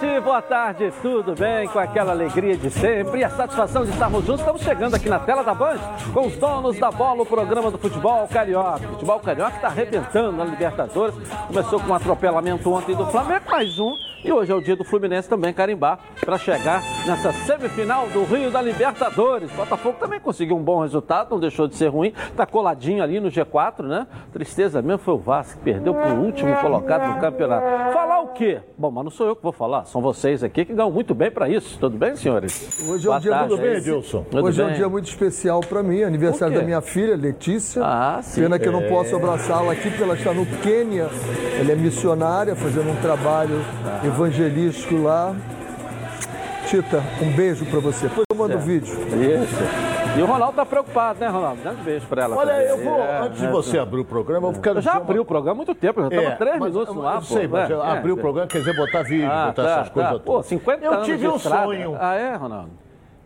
[0.00, 1.68] gente, boa tarde, tudo bem?
[1.68, 4.40] Com aquela alegria de sempre e a satisfação de estarmos juntos.
[4.40, 5.78] Estamos chegando aqui na tela da Band
[6.14, 8.86] com os donos da bola, o programa do futebol carioca.
[8.86, 11.14] O futebol carioca está arrebentando na Libertadores.
[11.46, 14.84] Começou com um atropelamento ontem do Flamengo, mais um e hoje é o dia do
[14.84, 19.50] Fluminense também carimbar para chegar nessa semifinal do Rio da Libertadores.
[19.52, 22.12] Botafogo também conseguiu um bom resultado, não deixou de ser ruim.
[22.30, 24.06] Está coladinho ali no G4, né?
[24.32, 27.92] Tristeza mesmo foi o Vasco que perdeu para o último colocado no campeonato.
[27.92, 28.60] Falar o quê?
[28.76, 31.30] Bom, mas não sou eu que vou falar, são vocês aqui que ganham muito bem
[31.30, 31.78] para isso.
[31.78, 32.86] Tudo bem, senhores?
[32.86, 34.26] Hoje é um dia muito bem, Edilson.
[34.32, 37.82] Hoje é um dia muito especial para mim, aniversário da minha filha, Letícia.
[37.84, 38.42] Ah, sim.
[38.42, 41.08] Pena que eu não posso abraçá-la aqui, porque ela está no Quênia.
[41.58, 45.34] Ela é missionária, fazendo um trabalho ah evangelístico lá.
[46.66, 48.08] Tita, um beijo para você.
[48.08, 48.62] Depois eu mando o é.
[48.62, 48.94] vídeo.
[48.94, 50.18] Isso.
[50.18, 51.62] E o Ronaldo tá preocupado, né, Ronaldo?
[51.62, 52.36] Dá um beijo para ela.
[52.36, 52.68] Olha, também.
[52.68, 54.78] eu vou, é, antes de é, você abrir o programa, eu quero.
[54.78, 55.22] Eu já abri uma...
[55.22, 57.14] o programa há muito tempo, já estava é, três mas, minutos lá.
[57.14, 58.20] Eu sei, pô, mas é, abrir o é.
[58.20, 59.94] programa quer dizer botar vídeo, ah, botar tá, essas tá.
[59.94, 60.22] coisas.
[60.22, 61.08] Pô, 50 eu anos.
[61.08, 61.64] Eu tive um estrada.
[61.64, 61.96] sonho.
[61.98, 62.70] Ah, é, Ronaldo?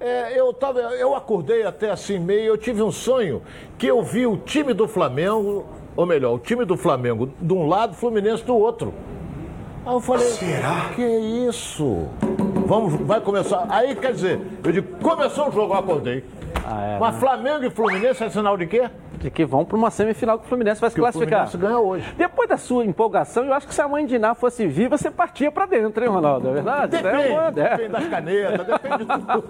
[0.01, 3.41] É, eu, tava, eu acordei até assim meio, eu tive um sonho
[3.79, 5.65] que eu vi o time do Flamengo,
[5.97, 8.93] ou melhor, o time do Flamengo de um lado, o Fluminense do outro.
[9.87, 10.91] Aí eu falei, será?
[10.95, 11.19] Que é
[11.49, 12.09] isso?
[12.67, 13.67] Vamos, vai começar.
[13.69, 16.25] Aí quer dizer, eu digo, começou o jogo, eu acordei.
[16.65, 17.21] Ah, é, Mas né?
[17.21, 18.89] Flamengo e Fluminense é sinal de quê?
[19.25, 21.47] De que vão para uma semifinal que o Fluminense vai se classificar.
[21.47, 22.15] O Fluminense ganha hoje.
[22.15, 25.11] Depois da sua empolgação, eu acho que se a mãe de Iná fosse viva, você
[25.11, 26.51] partia para dentro, hein, Ronaldo?
[26.51, 26.91] É verdade?
[26.99, 29.45] Depende, é depende das canetas, depende de tudo.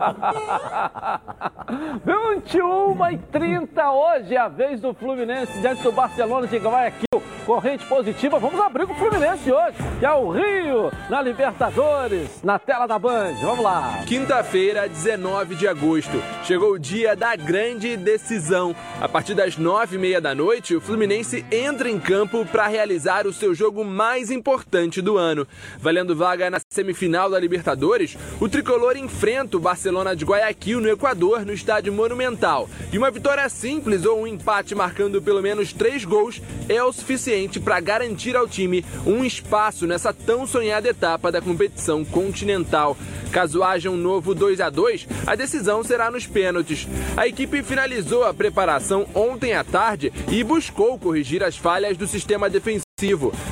[2.45, 7.14] 21 e 30 hoje é a vez do Fluminense diante do Barcelona de Guayaquil
[7.45, 8.39] corrente positiva.
[8.39, 12.98] Vamos abrir com o Fluminense hoje, que é o Rio, na Libertadores, na tela da
[12.98, 13.34] Band.
[13.42, 14.00] Vamos lá.
[14.06, 16.22] Quinta-feira, 19 de agosto.
[16.42, 18.75] Chegou o dia da grande decisão.
[19.00, 23.27] A partir das nove e meia da noite, o Fluminense entra em campo para realizar
[23.27, 25.48] o seu jogo mais importante do ano.
[25.79, 31.47] Valendo vaga na semifinal da Libertadores, o tricolor enfrenta o Barcelona de Guayaquil no Equador,
[31.47, 32.69] no estádio Monumental.
[32.92, 37.58] E uma vitória simples ou um empate marcando pelo menos três gols é o suficiente
[37.58, 42.98] para garantir ao time um espaço nessa tão sonhada etapa da competição continental.
[43.33, 46.86] Caso haja um novo 2 a 2 a decisão será nos pênaltis.
[47.17, 52.48] A equipe finalizou a preparação ontem à tarde e buscou corrigir as falhas do sistema
[52.51, 52.83] defensivo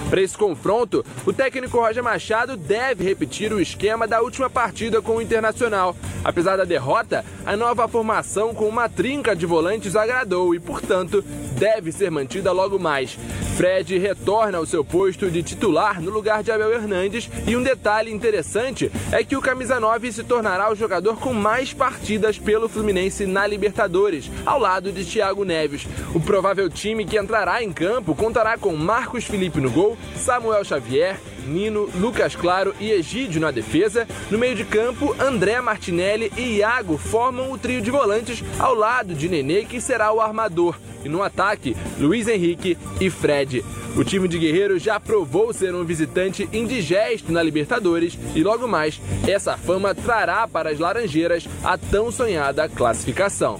[0.09, 5.17] para esse confronto, o técnico Roger Machado deve repetir o esquema da última partida com
[5.17, 5.97] o Internacional.
[6.25, 11.23] Apesar da derrota, a nova formação com uma trinca de volantes agradou e, portanto,
[11.59, 13.19] deve ser mantida logo mais.
[13.57, 18.11] Fred retorna ao seu posto de titular no lugar de Abel Hernandes e um detalhe
[18.11, 23.27] interessante é que o camisa 9 se tornará o jogador com mais partidas pelo Fluminense
[23.27, 25.87] na Libertadores, ao lado de Thiago Neves.
[26.15, 31.19] O provável time que entrará em campo contará com Marcos Felipe no gol, Samuel Xavier,
[31.47, 34.07] Nino, Lucas Claro e Egídio na defesa.
[34.31, 39.15] No meio de campo, André Martinelli e Iago formam o trio de volantes ao lado
[39.15, 40.79] de Nenê, que será o armador.
[41.03, 43.65] E no ataque, Luiz Henrique e Fred.
[43.97, 49.01] O time de Guerreiro já provou ser um visitante indigesto na Libertadores e logo mais,
[49.27, 53.59] essa fama trará para as Laranjeiras a tão sonhada classificação.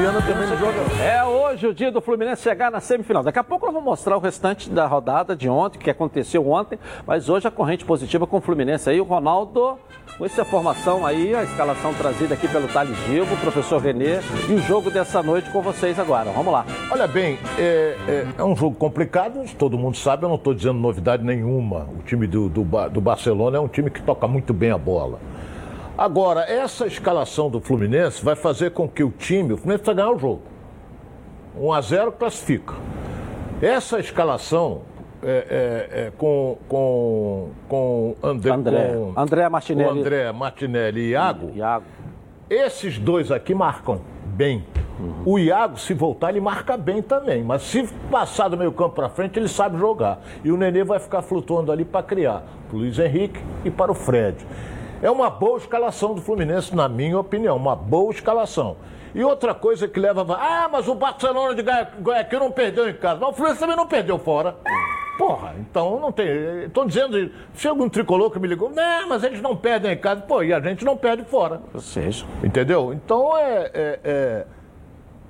[0.00, 0.78] Viana também não joga.
[0.98, 3.22] É hoje o dia do Fluminense chegar na semifinal.
[3.22, 6.78] Daqui a pouco eu vou mostrar o restante da rodada de ontem, que aconteceu ontem,
[7.06, 9.76] mas hoje a corrente positiva com o Fluminense aí, o Ronaldo,
[10.16, 14.54] com essa formação aí, a escalação trazida aqui pelo Thales Gilbo, o professor Renê, e
[14.54, 16.30] o jogo dessa noite com vocês agora.
[16.30, 16.64] Vamos lá.
[16.90, 20.78] Olha bem, é, é, é um jogo complicado, todo mundo sabe, eu não estou dizendo
[20.78, 21.86] novidade nenhuma.
[21.98, 25.20] O time do, do, do Barcelona é um time que toca muito bem a bola.
[26.00, 30.10] Agora, essa escalação do Fluminense vai fazer com que o time, o Fluminense vai ganhar
[30.10, 30.40] o jogo.
[31.54, 32.72] 1 a 0 classifica.
[33.60, 34.80] Essa escalação
[35.22, 35.28] é,
[35.92, 39.90] é, é, com, com, com, André, André, com, André Martinelli.
[39.90, 41.84] Com André Martinelli e Iago, Iago.
[42.48, 44.64] Esses dois aqui marcam bem.
[44.98, 45.22] Uhum.
[45.26, 47.44] O Iago, se voltar, ele marca bem também.
[47.44, 50.22] Mas se passar do meio campo para frente, ele sabe jogar.
[50.42, 52.42] E o Nenê vai ficar flutuando ali para criar.
[52.68, 54.38] Para o Luiz Henrique e para o Fred.
[55.02, 58.76] É uma boa escalação do Fluminense, na minha opinião, uma boa escalação.
[59.14, 60.26] E outra coisa que leva.
[60.38, 63.18] Ah, mas o Barcelona de Guayaquil não perdeu em casa.
[63.18, 64.56] Mas o Fluminense também não perdeu fora.
[65.18, 66.26] Porra, então não tem.
[66.64, 70.20] Estou dizendo, chega um tricolor que me ligou, não, mas eles não perdem em casa.
[70.20, 71.60] Pô, e a gente não perde fora.
[71.78, 72.24] Seja.
[72.44, 72.92] Entendeu?
[72.92, 73.70] Então é.
[73.74, 74.46] é, é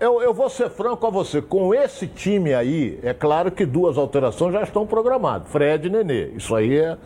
[0.00, 3.99] eu, eu, vou ser franco a você, com esse time aí, é claro que duas
[3.99, 5.46] alterações já estão programadas.
[5.49, 6.28] Fred e Nenê.
[6.28, 6.96] Isso aí é,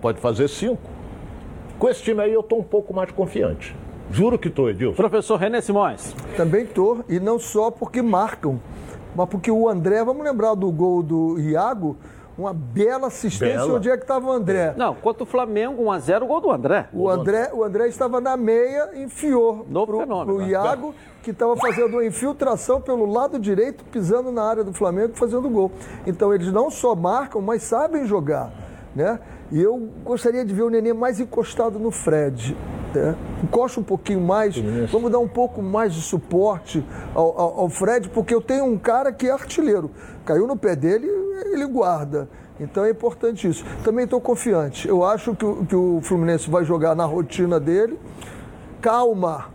[0.00, 0.99] pode fazer cinco.
[1.80, 3.74] Com esse time aí eu estou um pouco mais confiante.
[4.10, 4.96] Juro que estou, Edilson.
[4.96, 6.14] Professor René Simões.
[6.36, 8.60] Também estou, e não só porque marcam,
[9.16, 11.96] mas porque o André, vamos lembrar do gol do Iago,
[12.36, 13.60] uma bela assistência.
[13.60, 13.76] Bela.
[13.76, 14.74] Onde é que estava o André?
[14.76, 16.86] Não, contra o Flamengo, 1x0, o gol do André.
[16.92, 20.50] O André, o André estava na meia, enfiou Novo pro, fenômeno, pro né?
[20.50, 25.48] Iago, que estava fazendo uma infiltração pelo lado direito, pisando na área do Flamengo, fazendo
[25.48, 25.72] gol.
[26.06, 28.52] Então eles não só marcam, mas sabem jogar.
[28.94, 29.18] Né?
[29.52, 32.56] E eu gostaria de ver o Nenê mais encostado no Fred.
[32.94, 33.14] Né?
[33.44, 34.56] Encosta um pouquinho mais,
[34.90, 36.84] vamos dar um pouco mais de suporte
[37.14, 39.90] ao, ao- ao Fred, porque eu tenho um cara que é artilheiro.
[40.24, 41.06] Caiu no pé dele,
[41.52, 42.28] ele guarda.
[42.58, 43.64] Então é importante isso.
[43.84, 44.86] Também estou confiante.
[44.88, 47.98] Eu acho que o, que o Fluminense vai jogar na rotina dele.
[48.80, 49.46] Calma,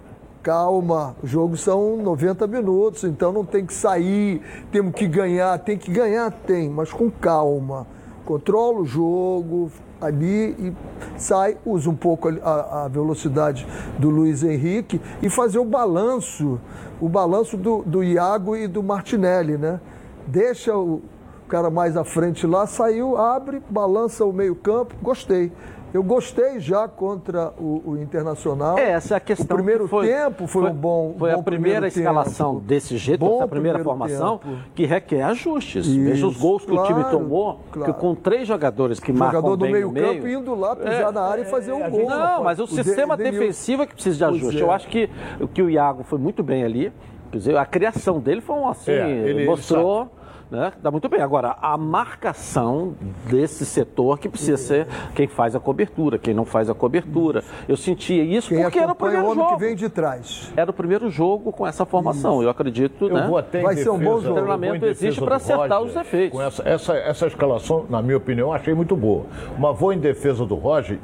[0.42, 1.16] calma.
[1.22, 4.42] Os jogos são 90 minutos, então não tem que sair,
[4.72, 5.58] temos que ganhar.
[5.60, 7.86] Tem que ganhar, tem, mas com calma.
[8.26, 10.74] Controla o jogo ali e
[11.18, 13.66] sai, usa um pouco a, a velocidade
[14.00, 16.60] do Luiz Henrique e fazer o balanço,
[17.00, 19.80] o balanço do, do Iago e do Martinelli, né?
[20.28, 21.02] Deixa o
[21.48, 24.96] cara mais à frente lá, saiu, abre, balança o meio-campo.
[25.02, 25.52] Gostei.
[25.96, 28.78] Eu gostei já contra o, o Internacional.
[28.78, 29.56] É, essa é a questão.
[29.56, 31.16] O primeiro foi, tempo foi, um bom.
[31.18, 32.66] Foi bom a primeira escalação tempo.
[32.66, 34.58] desse jeito, Bom essa primeira formação, tempo.
[34.76, 35.86] que requer ajustes.
[35.88, 37.94] Isso, Veja os gols que o time claro, tomou, claro.
[37.94, 40.40] que com três jogadores que Jogador marcam do bem meio no campo meio.
[40.40, 42.10] indo lá pisar na área e fazer um a gol.
[42.10, 43.40] Não, mas o, De- sistema Denilson.
[43.40, 44.60] defensivo é que precisa de ajuste.
[44.60, 44.64] é.
[44.64, 45.10] Eu acho que,
[45.54, 46.92] que o Iago foi muito bem ali.
[47.32, 50.10] Quer dizer, a criação dele foi um assim, É, ele- ele mostrou.
[50.50, 50.72] Né?
[50.82, 51.22] Dá muito bem.
[51.22, 52.94] Agora, a marcação
[53.28, 57.44] desse setor que precisa ser quem faz a cobertura, quem não faz a cobertura.
[57.68, 59.58] Eu sentia isso Quem porque era o primeiro o homem jogo.
[59.58, 60.52] que vem de trás.
[60.56, 62.44] Era o primeiro jogo com essa formação.
[62.44, 63.28] Eu acredito, Eu né?
[63.28, 64.30] vou até Vai ser um bom jogo.
[64.40, 66.40] em Treinamento existe pra acertar Roger, os defeitos.
[66.40, 69.26] Com essa, essa, essa escalação, na minha opinião, eu achei muito boa.
[69.58, 71.00] Mas vou em defesa do Roger,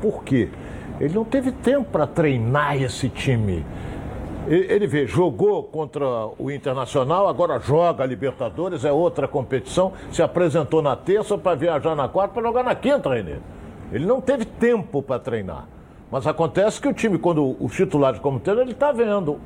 [0.00, 0.48] por quê?
[0.98, 3.64] Ele não teve tempo para treinar esse time.
[4.46, 6.04] Ele, vê, jogou contra
[6.38, 9.92] o Internacional, agora joga a Libertadores, é outra competição.
[10.10, 13.36] Se apresentou na terça para viajar na quarta para jogar na quinta, Renê.
[13.92, 15.68] Ele não teve tempo para treinar.
[16.10, 19.38] Mas acontece que o time, quando os titulares como treino, ele está vendo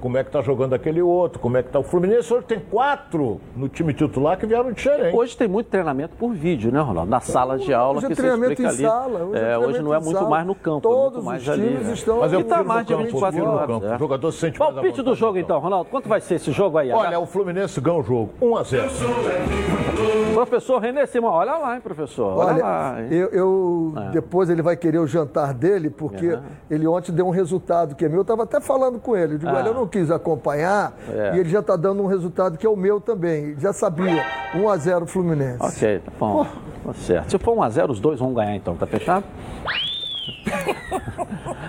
[0.00, 1.78] como é que está jogando aquele outro, como é que está.
[1.78, 5.14] O Fluminense hoje tem quatro no time titular que vieram de Xerém.
[5.14, 7.10] Hoje tem muito treinamento por vídeo, né, Ronaldo?
[7.10, 8.82] Na sala de aula Hoje é que você treinamento explica em ali.
[8.82, 10.30] sala, hoje é é, hoje não é muito sala.
[10.30, 11.68] mais no campo, Todos é muito mais os ali.
[11.68, 11.92] times né?
[11.92, 13.92] estão- Mas eu tá mais no de campo, 24 prefiro no horas.
[13.92, 13.96] é.
[13.96, 15.44] O jogador se sente Palpite do jogo, campo.
[15.44, 15.90] então, Ronaldo.
[15.90, 16.90] Quanto vai ser esse jogo aí?
[16.90, 18.90] Olha, o Fluminense ganha o jogo 1 a 0
[20.34, 22.38] Professor René Simão, olha lá, hein, professor?
[22.38, 23.00] Olha, Olha, lá.
[23.02, 23.08] hein?
[23.10, 26.40] eu, eu- depois ele vai querer o jantar dele, porque É.
[26.70, 28.18] ele ontem deu um resultado que é meu.
[28.18, 29.34] Eu estava até falando com ele.
[29.34, 29.56] Eu digo, Ah.
[29.56, 31.36] olha, eu não quis acompanhar É.
[31.36, 33.44] e ele já está dando um resultado que é o meu também.
[33.50, 34.24] Ele já sabia.
[34.54, 35.62] 1 a 0 Fluminense.
[35.62, 36.46] Ok, tá bom.
[36.84, 37.30] Tá certo.
[37.30, 39.24] Se for 1x0, os dois vão ganhar então, tá fechado?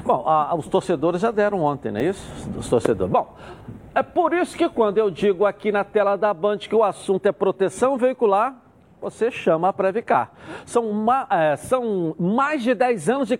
[0.06, 2.26] Bom, a- os torcedores já deram ontem, não é isso?
[2.58, 3.12] Os torcedores.
[3.12, 3.36] Bom,
[3.94, 7.26] é por isso que quando eu digo aqui na tela da Band que o assunto
[7.28, 8.56] é proteção veicular,
[9.02, 10.32] você chama a Previcar.
[10.66, 13.34] São, é, são mais de 10 anos de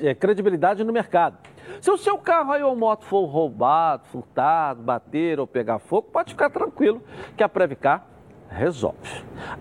[0.00, 1.38] é, credibilidade no mercado.
[1.80, 6.30] Se o seu carro aí ou moto for roubado, furtado, bater ou pegar fogo, pode
[6.30, 7.00] ficar tranquilo
[7.36, 8.06] que a Previcar
[8.48, 8.98] resolve.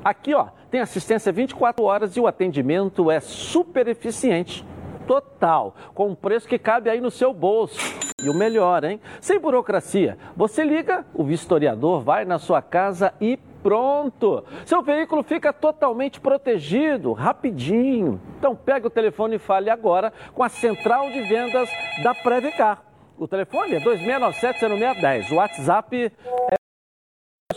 [0.03, 4.65] Aqui, ó, tem assistência 24 horas e o atendimento é super eficiente.
[5.05, 7.79] Total, com um preço que cabe aí no seu bolso.
[8.23, 9.01] E o melhor, hein?
[9.19, 10.17] Sem burocracia.
[10.35, 14.43] Você liga, o vistoriador vai na sua casa e pronto.
[14.65, 18.20] Seu veículo fica totalmente protegido, rapidinho.
[18.38, 21.70] Então pegue o telefone e fale agora com a central de vendas
[22.03, 22.84] da Previcar.
[23.17, 25.32] O telefone é 2697-0610.
[25.32, 26.12] O WhatsApp
[26.51, 26.55] é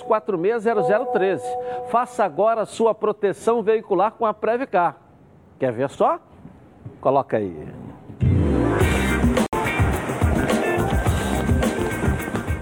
[0.06, 1.42] 460013.
[1.90, 4.96] Faça agora a sua proteção veicular com a Previcar.
[5.58, 6.20] Quer ver só?
[7.00, 7.68] Coloca aí.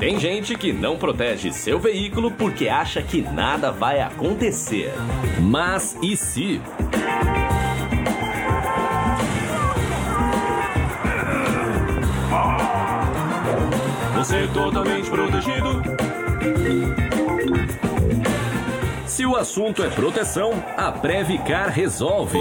[0.04, 4.92] Tem gente que não protege seu veículo porque acha que nada vai acontecer.
[5.40, 6.60] Mas e se?
[14.14, 15.82] Você é totalmente protegido.
[19.06, 22.40] Se o assunto é proteção, a Previcar resolve.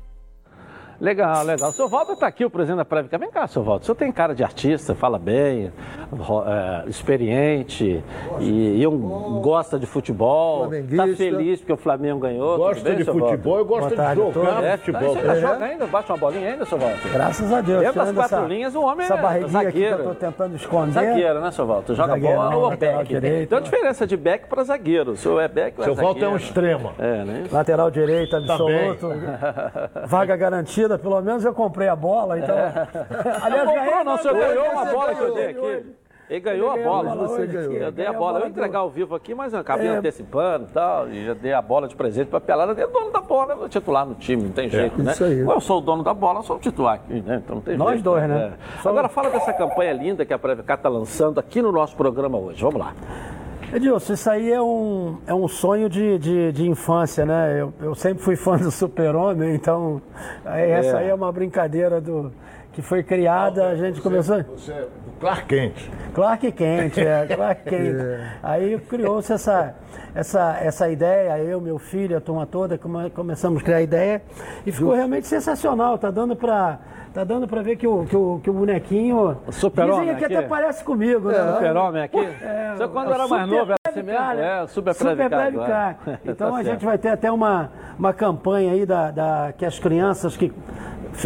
[1.01, 1.69] Legal, legal.
[1.69, 3.19] O seu Walter está aqui, o presidente da Previcar.
[3.19, 3.81] Vem cá, seu Walter.
[3.81, 5.73] O senhor tem cara de artista, fala bem,
[6.45, 8.03] é, experiente
[8.39, 10.71] e, e um, gosta de futebol.
[10.71, 12.55] Está feliz porque o Flamengo ganhou.
[12.55, 15.15] Gosta bem, de futebol e gosta de jogar é, futebol.
[15.15, 15.87] Você ainda joga ainda?
[15.87, 17.11] Baixa uma bolinha ainda, seu Walter?
[17.11, 17.81] Graças a Deus.
[17.81, 19.95] Dentro das quatro essa, linhas, o homem essa é barriguinha zagueiro.
[19.95, 20.91] aqui que eu tô tentando esconder.
[20.91, 21.95] Zagueiro, né, seu Walter?
[21.95, 23.05] Joga Zagueiro, bola ou back?
[23.05, 23.49] direito.
[23.49, 25.13] Tem uma diferença de back para zagueiro.
[25.13, 26.93] O senhor é back ou é Seu Walter é um extremo.
[26.99, 27.43] É, né?
[27.51, 28.51] Lateral direito, bem.
[28.51, 29.09] absoluto.
[30.05, 32.55] Vaga garantida, pelo menos eu comprei a bola, então.
[32.55, 32.63] Não
[33.45, 34.15] Aliás, comprou, ganhei não.
[34.15, 35.85] O senhor ganhou uma bola que eu dei aqui.
[36.29, 37.11] Ele ganhou a Ele ganhou bola.
[37.11, 37.73] a bola Você ganhou.
[37.73, 39.89] Eu dei a bola, eu ia entregar ao vivo aqui, mas eu acabei É.
[39.97, 42.71] antecipando e tal, e já dei a bola de presente para pelada.
[42.81, 45.11] É dono da bola, é o titular no time, não tem jeito, né?
[45.11, 45.43] Isso aí.
[45.43, 47.41] Ou eu sou o dono da bola, eu sou o titular aqui, né?
[47.43, 48.03] Então não tem Nós jeito.
[48.03, 48.53] dois, né?
[48.85, 48.87] É.
[48.87, 52.61] Agora fala dessa campanha linda que a Previcar está lançando aqui no nosso programa hoje.
[52.63, 52.93] Vamos lá.
[53.73, 57.61] Edilson, isso aí é um, é um sonho de, de, de infância, né?
[57.61, 60.01] Eu, eu sempre fui fã do Super-Homem, então
[60.45, 62.33] aí essa aí é uma brincadeira do,
[62.73, 64.43] que foi criada, a gente começou.
[64.43, 65.89] Você é do Clark Kent.
[66.13, 67.95] Clark Kent, é, Clark Kent.
[68.43, 69.73] Aí criou-se essa,
[70.13, 74.21] essa, essa ideia, eu, meu filho, a turma toda, come- começamos a criar a ideia
[74.65, 75.97] e ficou realmente sensacional.
[75.97, 76.77] Tá dando para
[77.13, 79.37] tá dando para ver que o, que o, que o bonequinho.
[79.47, 80.35] O super-homem Dizem que aqui?
[80.37, 81.53] até parece comigo, né?
[81.53, 82.19] Super-homem aqui.
[82.19, 84.21] É, Você quando é o era mais novo era assim mesmo?
[84.25, 84.59] Né?
[84.59, 85.97] É, o Super Super agora.
[86.25, 86.85] Então Tá a gente certo.
[86.85, 90.51] vai ter até uma, uma campanha aí da, da- que as crianças que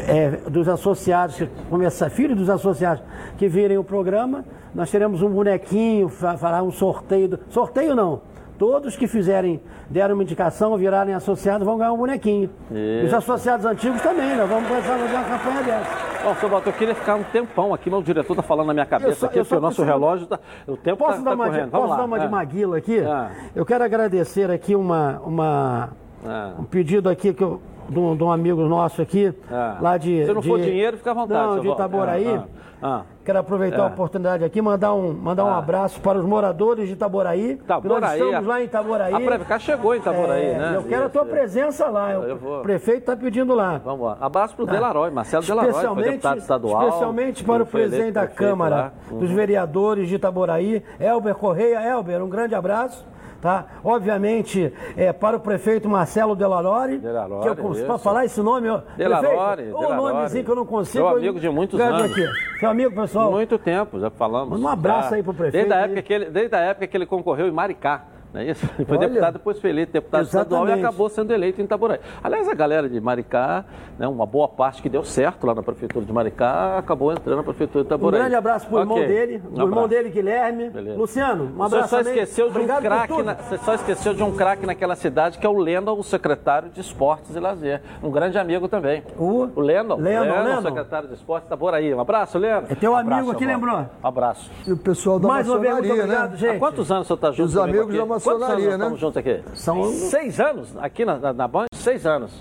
[0.08, 3.04] é, dos associados, que começa, filhos dos associados
[3.38, 7.28] que virem o programa, nós teremos um bonequinho, fa- fará um sorteio.
[7.30, 8.22] do- sorteio não.
[8.58, 9.60] Todos que fizerem,
[9.90, 12.50] deram uma indicação, virarem associados, vão ganhar um bonequinho.
[12.72, 16.16] E os associados antigos também, nós vamos começar a fazer uma campanha dessa.
[16.24, 18.74] Bom, seu Walter, eu queria ficar um tempão aqui, mas o diretor está falando na
[18.74, 20.40] minha cabeça só- aqui, porque o nosso preciso- relógio tá.
[20.68, 21.70] O tempo Posso, está dar, uma, de, correndo.
[21.72, 21.98] Vamos posso lá.
[21.98, 22.30] dar uma de É.
[22.30, 23.00] Maguila aqui?
[23.02, 23.32] Ah.
[23.54, 25.90] Eu quero agradecer aqui uma, uma,
[26.26, 26.54] Ah.
[26.58, 29.78] um pedido aqui que eu, de, um, de um amigo nosso aqui, Ah.
[29.82, 30.26] lá de...
[30.26, 31.48] Se não de- for dinheiro, fica à vontade.
[31.56, 31.70] Não, de.
[31.70, 32.36] Itaboraí.
[32.36, 32.44] Ah,
[32.82, 33.02] ah.
[33.24, 33.82] Quero aproveitar É.
[33.82, 35.58] a oportunidade aqui, mandar um, mandar um Ah.
[35.58, 37.54] abraço para os moradores de Itaboraí.
[37.54, 39.14] Itaboraí, Nós estamos a- lá em Itaboraí.
[39.14, 40.74] A Previcar chegou em Itaboraí, É, né?
[40.76, 41.32] Eu quero a tua Isso.
[41.32, 42.12] presença lá.
[42.12, 42.60] Eu vou.
[42.60, 43.82] O prefeito está pedindo lá.
[43.84, 44.18] Vamos lá.
[44.22, 46.82] Abraço para o Delaroy, Marcelo Delaroy, foi deputado estadual.
[46.82, 46.86] Ah.
[46.88, 48.92] especialmente para o presidente da prefeito Câmara lá.
[49.20, 51.82] dos Vereadores de Itaboraí, Elber Correia.
[51.82, 53.04] Elber, um grande abraço.
[53.46, 53.66] Tá?
[53.84, 57.86] Obviamente, é, para o prefeito Marcelo Delarore, Delarore, que eu cons- isso.
[57.86, 59.72] para falar esse nome, prefeito, Delarore.
[59.72, 61.04] o nomezinho que eu não consigo.
[61.04, 62.12] Meu eu- amigo de muitos anos.
[62.12, 62.26] Aqui.
[62.60, 63.30] Seu amigo, pessoal.
[63.30, 64.50] Muito tempo, já falamos.
[64.60, 65.18] Manda um abraço Já.
[65.18, 67.52] aí pro prefeito Desde a época que ele, desde a época que ele concorreu em
[67.52, 68.06] Maricá.
[68.36, 68.66] Não é isso?
[68.78, 69.08] Ele foi Olha.
[69.08, 70.86] deputado, depois foi eleito deputado estadual e Exatamente.
[70.86, 72.00] acabou sendo eleito em Itaboraí.
[72.22, 73.64] Aliás, a galera de Maricá,
[73.98, 77.44] né, uma boa parte que deu certo lá na prefeitura de Maricá, acabou entrando na
[77.44, 78.20] prefeitura de Um Itaboraí.
[78.20, 79.08] grande abraço pro irmão Ok.
[79.08, 80.70] dele, Um pro irmão dele, Guilherme.
[80.70, 80.98] Beleza.
[80.98, 82.14] Luciano, um Você abraço só também.
[82.14, 85.46] esqueceu de um Obrigado craque, na- você só esqueceu de um craque naquela cidade que
[85.46, 87.82] é o Lendon, o secretário de Esportes e Lazer.
[88.04, 89.02] Um grande amigo também.
[89.18, 89.48] O?
[89.56, 89.96] O Lendon.
[89.96, 90.62] Lendon, Lendon.
[90.64, 91.94] secretário de Esportes de Itaboraí.
[91.94, 92.68] Um abraço, Lendon.
[92.70, 93.56] É teu Um amigo abraço, aqui, irmão.
[93.56, 93.86] lembrou?
[94.04, 94.52] Um abraço.
[94.68, 96.38] E o pessoal da Mais uma vez, muito maçonaria, obrigado, né?
[96.38, 96.56] gente.
[96.56, 97.98] Há quantos anos você está junto Os amigos aqui?
[97.98, 98.72] da maçonaria, Quantos anos nós né?
[98.76, 99.42] estamos juntos aqui?
[99.54, 101.66] São- Seis anos aqui na, na, na Band?
[101.74, 102.32] Seis anos.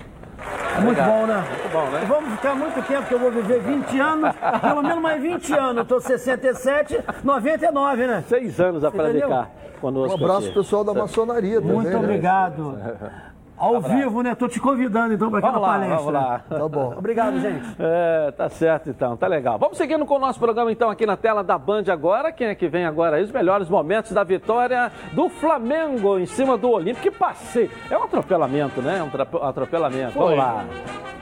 [0.77, 1.09] É muito Obrigado.
[1.21, 1.45] bom, né?
[1.49, 2.05] Muito bom, né?
[2.09, 5.77] Vamos ficar muito tempo, que eu vou viver 20 anos, pelo menos mais 20 anos.
[5.79, 8.25] Eu tô 67, 99, né?
[8.29, 9.51] Seis anos a predicar
[9.81, 10.55] conosco Um abraço aqui.
[10.55, 11.77] pessoal da maçonaria também.
[11.77, 11.97] Muito né?
[11.97, 12.79] obrigado.
[13.57, 14.35] Ao vivo, né?
[14.35, 15.97] Tô te convidando então para aquela Vamos lá, palestra.
[15.97, 16.43] vamos lá.
[16.49, 16.95] Tá bom.
[16.99, 17.65] Obrigado, gente.
[17.79, 19.59] É, tá certo então, tá legal.
[19.59, 22.33] Vamos seguindo com o nosso programa então aqui na tela da Band agora.
[22.33, 23.23] Quem é que vem agora aí?
[23.23, 27.03] Os melhores momentos da vitória do Flamengo em cima do Olímpico.
[27.03, 27.71] Que passeio!
[27.91, 28.99] É um atropelamento, né?
[28.99, 30.13] É um atropelamento.
[30.13, 30.23] Foi.
[30.23, 30.65] Vamos lá.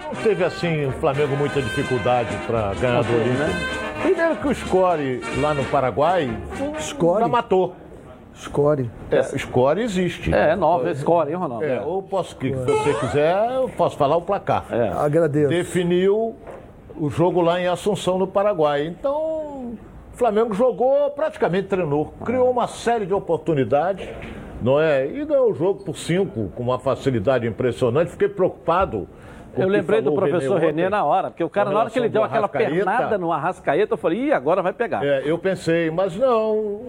[0.07, 3.43] Não teve assim, o Flamengo muita dificuldade para ganhar do teve, Olímpico.
[3.43, 3.83] né?
[4.03, 6.29] Primeiro que o Score lá no Paraguai
[6.81, 7.21] Score?
[7.21, 7.77] já matou.
[8.35, 8.91] Score.
[9.11, 10.35] É, Score existe.
[10.35, 11.65] É, é nova, é score, hein, Ronaldo?
[11.65, 14.65] É, ou posso, que se você quiser, eu posso falar o placar.
[14.71, 14.89] É.
[14.89, 15.49] Agradeço.
[15.49, 16.35] Definiu
[16.97, 18.87] o jogo lá em Assunção, no Paraguai.
[18.87, 19.77] Então, o
[20.15, 24.09] Flamengo jogou, praticamente treinou, criou uma série de oportunidades,
[24.61, 25.07] não é?
[25.07, 28.11] E ganhou o jogo por cinco, com uma facilidade impressionante.
[28.11, 29.09] Fiquei preocupado.
[29.57, 30.91] Eu lembrei do professor René Renê ontem.
[30.91, 33.99] na hora, porque o cara, na hora que ele deu aquela pernada no Arrascaeta, eu
[33.99, 35.05] falei, ih, agora vai pegar.
[35.05, 36.81] É, eu pensei, mas não,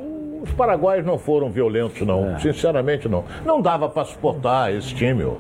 [0.44, 2.38] os paraguaios não foram violentos, não.
[2.40, 3.24] Sinceramente, não.
[3.46, 5.34] Não dava para suportar esse time, ó.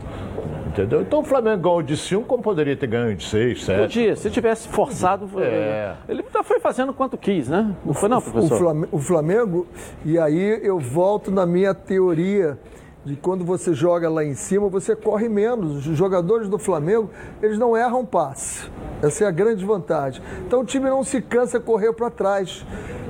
[0.68, 1.02] entendeu?
[1.02, 3.80] Então o Flamengo ganhou de 5, como poderia ter ganho de 6, 7.
[3.82, 5.94] Podia, se tivesse forçado, É.
[6.10, 7.76] ele já foi fazendo quanto quis, né?
[7.86, 8.58] Não foi não, O professor?
[8.58, 9.68] Flamengo, o Flamengo,
[10.06, 12.58] e aí eu volto na minha teoria
[13.06, 15.88] de quando você joga lá em cima, você corre menos.
[15.88, 17.10] Os jogadores do Flamengo,
[17.42, 18.70] eles não erram passe.
[19.02, 20.24] Essa é a grande vantagem.
[20.48, 22.66] Então o time não se cansa de correr para trás.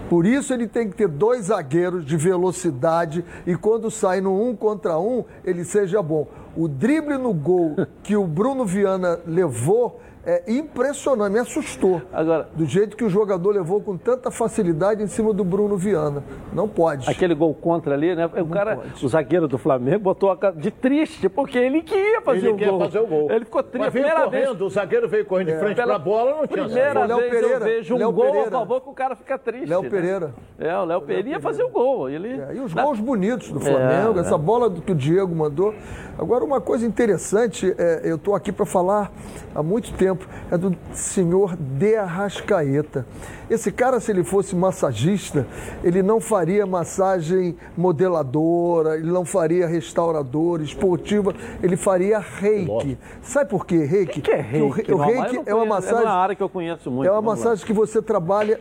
[0.09, 4.55] Por isso ele tem que ter dois zagueiros de velocidade e quando sai no um
[4.55, 6.27] contra um, ele seja bom.
[6.55, 12.01] O drible no gol que o Bruno Viana levou é impressionante, me assustou.
[12.11, 16.23] Agora- do jeito que o jogador levou com tanta facilidade em cima do Bruno Viana.
[16.53, 17.09] Não pode.
[17.09, 18.25] Aquele gol contra ali, né?
[18.25, 22.47] O cara, o zagueiro do Flamengo botou a cara de triste, porque ele queria fazer
[22.49, 22.79] Ele o gol.
[22.79, 23.31] fazer o gol.
[23.31, 23.79] Ele ficou triste.
[23.83, 26.47] Mas veio Primeira correndo, vez, o zagueiro veio correndo de frente pela pra bola, não
[26.47, 27.05] tinha primeira.
[27.05, 28.47] Léo vez Pereira, eu vejo um Léo gol Pereira.
[28.47, 29.67] a favor que o cara fica triste.
[29.69, 29.89] Léo né?
[29.89, 30.33] Pereira.
[30.59, 32.09] É, o Léo Pereira ia fazer o gol.
[32.09, 32.29] Ele...
[32.39, 34.37] É, e os Na- gols bonitos do Flamengo, É, essa é.
[34.37, 35.73] bola do que o Diego mandou.
[36.17, 39.11] Agora, uma coisa interessante, é, eu estou aqui para falar
[39.55, 40.12] há muito tempo,
[40.51, 43.05] é do senhor De Arrascaeta.
[43.49, 45.45] Esse cara, se ele fosse massagista,
[45.83, 52.97] ele não faria massagem modeladora, ele não faria restauradora, esportiva, ele faria reiki.
[53.21, 53.77] Sabe por quê?
[53.83, 54.19] Reiki?
[54.19, 54.91] O que é Porque o reiki?
[54.91, 55.99] re- O reiki não é uma massagem.
[56.01, 57.07] É uma área que eu conheço muito.
[57.07, 58.59] É uma massagem que você trabalha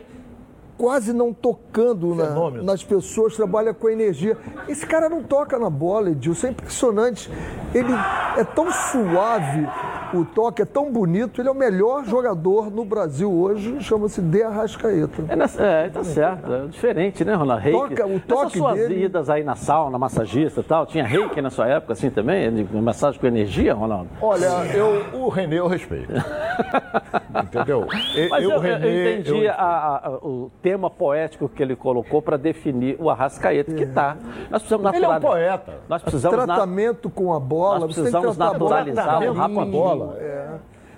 [0.77, 2.25] quase não tocando na-
[2.63, 4.37] nas pessoas, trabalha com energia.
[4.67, 7.29] Esse cara não toca na bola, Edilson, é impressionante.
[7.73, 7.91] Ele
[8.37, 9.67] é tão suave,
[10.13, 14.43] o toque é tão bonito, ele é o melhor jogador no Brasil hoje, chama-se De
[14.43, 15.23] Arrascaeta.
[15.27, 16.53] É, nessa- é, tá certo.
[16.53, 17.63] É diferente, né, Ronaldo?
[17.63, 17.79] Reiki.
[17.95, 21.49] Toca- o toque suas dele- idas aí na sauna, massagista e tal, tinha reiki na
[21.49, 22.51] sua época assim também?
[22.53, 24.09] De massagem com energia, Ronaldo?
[24.21, 26.11] Olha, eu, o Renê eu respeito.
[27.43, 27.87] Entendeu?
[28.15, 32.19] E- Mas eu, eu- eu entendi eu- a- a- o tema poético que ele colocou
[32.19, 34.17] para definir o Arrascaeta, que tá.
[34.49, 35.59] Nós precisamos Ele é um naturalizar.
[35.59, 35.79] poeta.
[35.87, 40.13] Nós precisamos, na- Tratamento com a bola, Nós precisamos tratar a bola naturalizá-lo com rapidinho.
[40.19, 40.47] é.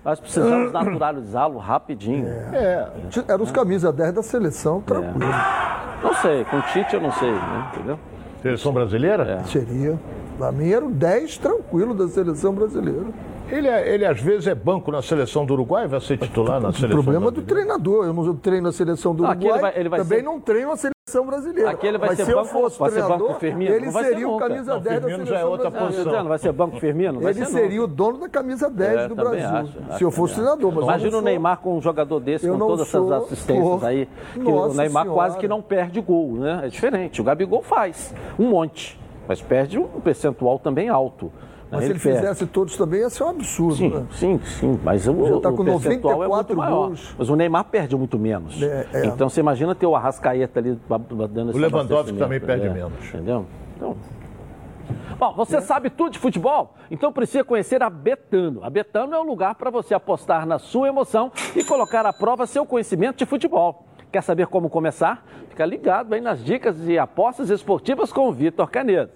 [0.05, 2.27] nós precisamos naturalizá-lo rapidinho.
[2.53, 2.87] É,
[3.27, 5.31] Era os camisa 10 da seleção, tranquilo.
[6.01, 7.71] Não sei, com o Tite eu não sei, né?
[7.73, 7.99] Entendeu?
[8.41, 9.41] seleção brasileira?
[9.45, 9.97] Seria.
[10.37, 13.07] Pra mim era o 10 tranquilo da seleção brasileira.
[13.49, 16.69] Ele, é- ele às vezes é banco na seleção do Uruguai, vai ser titular na
[16.69, 18.05] O seleção problema é do treinador.
[18.05, 20.39] Eu não treino a seleção do Não, Uruguai, ele vai- ele vai também ser- não
[20.39, 21.69] treino a seleção brasileira.
[21.69, 23.85] Aqui ele vai Mas ser se eu banco- fosse vai ser banco treinador, Firmino, ele
[23.85, 24.47] não seria o nunca.
[24.49, 25.77] camisa Não, 10 da Firmino seleção já é outra brasileira.
[25.85, 26.11] Eu posição.
[26.11, 27.19] dizendo, vai ser banco Firmino?
[27.19, 27.83] Vai Ele ser seria não.
[27.83, 29.45] o dono da camisa 10 É, do Brasil.
[29.47, 30.47] acho, se eu fosse também.
[30.49, 31.21] treinador, mas eu Imagina não o.
[31.21, 34.09] Neymar com um jogador desse, Eu com não todas essas assistências aí.
[34.33, 35.09] Que o Neymar senhora.
[35.13, 36.61] quase que não perde gol, né?
[36.63, 37.21] É diferente.
[37.21, 41.31] O Gabigol faz um monte, mas perde um percentual também alto.
[41.71, 42.19] Mas se ele perde.
[42.19, 43.75] fizesse todos também, ia ser um absurdo.
[43.75, 44.05] Sim, né?
[44.11, 44.79] sim, sim.
[44.83, 46.87] Mas o, Já tá o com percentual é muito 94 maior.
[46.87, 47.15] gols.
[47.17, 48.61] Mas o Neymar perde muito menos.
[48.61, 49.05] É, é.
[49.07, 50.79] Então você imagina ter o Arrascaeta ali
[51.29, 52.73] dando esse O Lewandowski também perde né?
[52.73, 52.93] menos.
[53.07, 53.45] Entendeu?
[53.75, 53.95] Então.
[55.17, 56.75] Bom, você sabe tudo de futebol?
[56.91, 58.63] Então precisa conhecer a Betano.
[58.63, 62.45] A Betano é um lugar para você apostar na sua emoção e colocar à prova
[62.45, 63.85] seu conhecimento de futebol.
[64.11, 65.25] Quer saber como começar?
[65.49, 69.09] Fica ligado aí nas dicas e apostas esportivas com o Vitor Canedo.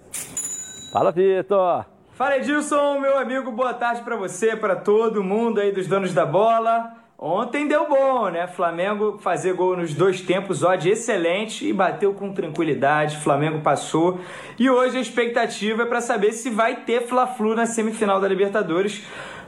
[0.92, 1.84] Fala, Vitor!
[2.20, 6.26] Fala Edilson, meu amigo, boa tarde pra você, pra todo mundo aí dos donos da
[6.26, 6.92] bola.
[7.18, 8.46] Ontem deu bom, né?
[8.46, 13.16] Flamengo fazer gol nos dois tempos, odd excelente e bateu com tranquilidade.
[13.16, 14.20] Flamengo passou.
[14.58, 19.02] E hoje a expectativa é pra saber se vai ter Fla-Flu na semifinal da Libertadores.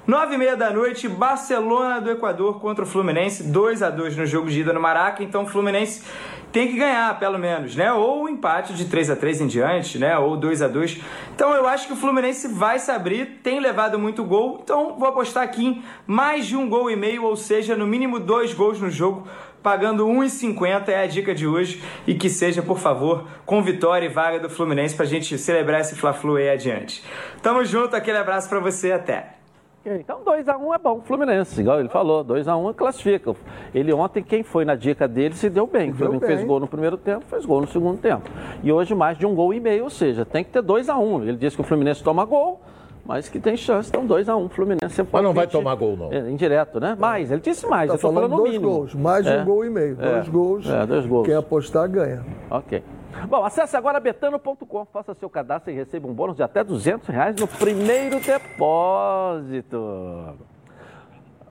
[0.04, 4.26] Nove e meia da noite, Barcelona do Equador contra o Fluminense, 2 a 2 no
[4.26, 5.22] jogo de ida no Maraca.
[5.22, 6.02] Então o Fluminense
[6.50, 7.92] tem que ganhar, pelo menos, né?
[7.92, 10.18] Ou um empate de 3 a 3 em diante, né?
[10.18, 11.00] Ou 2 a 2
[11.32, 14.58] Então eu acho que o Fluminense vai se abrir, tem levado muito gol.
[14.64, 18.18] Então vou apostar aqui em mais de um gol e meio, ou seja, no mínimo
[18.18, 19.28] dois gols no jogo.
[19.62, 21.80] Pagando 1,50 é a dica de hoje.
[22.08, 25.94] E que seja, por favor, com vitória e vaga do Fluminense pra gente celebrar esse
[25.94, 27.04] Fla-Flu aí adiante.
[27.40, 29.41] Tamo junto, aquele abraço pra você até.
[29.84, 33.34] Então 2x1 é bom, Fluminense, igual ele falou, 2x1 classifica.
[33.74, 35.90] Ele ontem, quem foi na dica dele, se deu bem.
[35.90, 36.28] O Flamengo bem.
[36.36, 38.22] fez gol no primeiro tempo, fez gol no segundo tempo.
[38.62, 41.22] E hoje mais de um gol e meio, ou seja, tem que ter 2x1.
[41.26, 42.60] Ele disse que o Fluminense toma gol,
[43.04, 45.00] mas que tem chance, então 2x1 Fluminense.
[45.00, 46.12] é Mas não vai tomar gol, não.
[46.12, 46.96] É, indireto, né?
[46.96, 48.70] Mais, ele disse mais, Tá eu tô falando falando dois mínimo.
[48.70, 49.40] gols, mais de É.
[49.42, 49.96] um gol e meio.
[50.00, 50.12] É.
[50.12, 50.70] Dois gols.
[50.70, 51.26] É, dois gols.
[51.26, 52.22] Quem apostar ganha.
[52.48, 52.80] Ok.
[53.28, 57.36] Bom, acesse agora betano.com, faça seu cadastro e receba um bônus de até 200 reais
[57.36, 59.78] no primeiro depósito.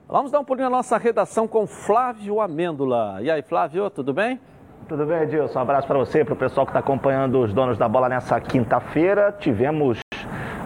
[0.08, 3.18] Vamos dar um pulinho na nossa redação com Flávio Amêndola.
[3.22, 4.38] E aí, Flávio, tudo bem?
[4.88, 5.58] Tudo bem, Edilson?
[5.58, 8.38] Um abraço para você, para o pessoal que está acompanhando os donos da bola nessa
[8.40, 9.32] quinta-feira.
[9.32, 10.00] Tivemos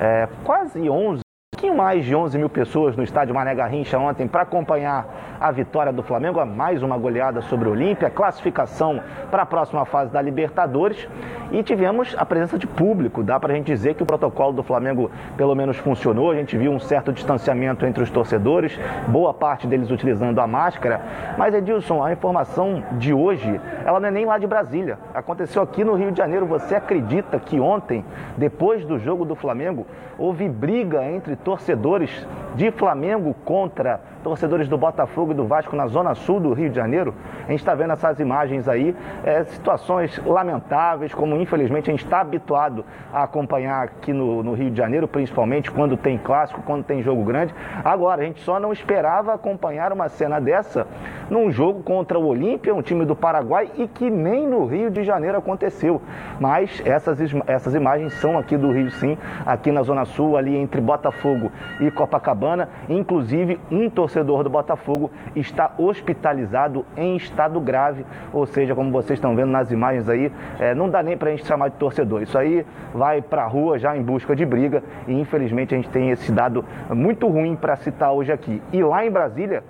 [0.01, 1.26] é, quase 11, um
[1.57, 5.91] pouquinho mais de 11 mil pessoas no estádio Mané Garrincha ontem para acompanhar a vitória
[5.91, 10.21] do Flamengo, a mais uma goleada sobre o Olímpia, classificação para a próxima fase da
[10.21, 11.09] Libertadores.
[11.51, 14.63] E tivemos a presença de público, dá para a gente dizer que o protocolo do
[14.63, 16.31] Flamengo pelo menos funcionou.
[16.31, 21.01] A gente viu um certo distanciamento entre os torcedores, boa parte deles utilizando a máscara.
[21.39, 24.99] Mas, Edilson, a informação de hoje, ela não é nem lá de Brasília.
[25.15, 26.45] Aconteceu aqui no Rio de Janeiro.
[26.47, 28.05] Você acredita que ontem,
[28.37, 29.87] depois do jogo do Flamengo,
[30.19, 32.11] houve briga entre torcedores
[32.57, 36.75] de Flamengo contra torcedores do Botafogo e do Vasco na zona sul do Rio de
[36.75, 37.15] Janeiro.
[37.47, 42.23] A gente está vendo essas imagens aí, é, situações lamentáveis, como infelizmente a gente está
[42.23, 47.01] habituado a acompanhar aqui no, no, Rio de Janeiro, principalmente quando tem clássico, quando tem
[47.01, 47.55] jogo grande.
[47.85, 50.89] Agora, a gente só não esperava acompanhar uma cena dessa
[51.31, 55.05] num jogo contra o Olímpia, um time do Paraguai, e que nem no Rio de
[55.05, 56.03] Janeiro aconteceu.
[56.41, 60.81] Mas essas, essas imagens são aqui do Rio, sim, aqui na Zona Sul, ali entre
[60.81, 61.36] Botafogo
[61.81, 62.69] e Copacabana.
[62.89, 69.35] Inclusive, um torcedor do Botafogo está hospitalizado em estado grave, ou seja, como vocês estão
[69.35, 72.23] vendo nas imagens aí, é, não dá nem para a gente chamar de torcedor.
[72.23, 75.89] Isso aí vai para a rua já em busca de briga e infelizmente a gente
[75.91, 78.63] tem esse dado muito ruim para citar hoje aqui.
[78.73, 79.63] E lá em Brasília,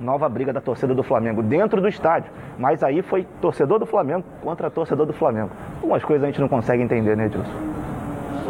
[0.00, 2.30] nova briga da torcida do Flamengo dentro do estádio.
[2.58, 5.50] Mas aí foi torcedor do Flamengo contra torcedor do Flamengo.
[5.76, 7.93] Algumas coisas a gente não consegue entender, né, Edilson?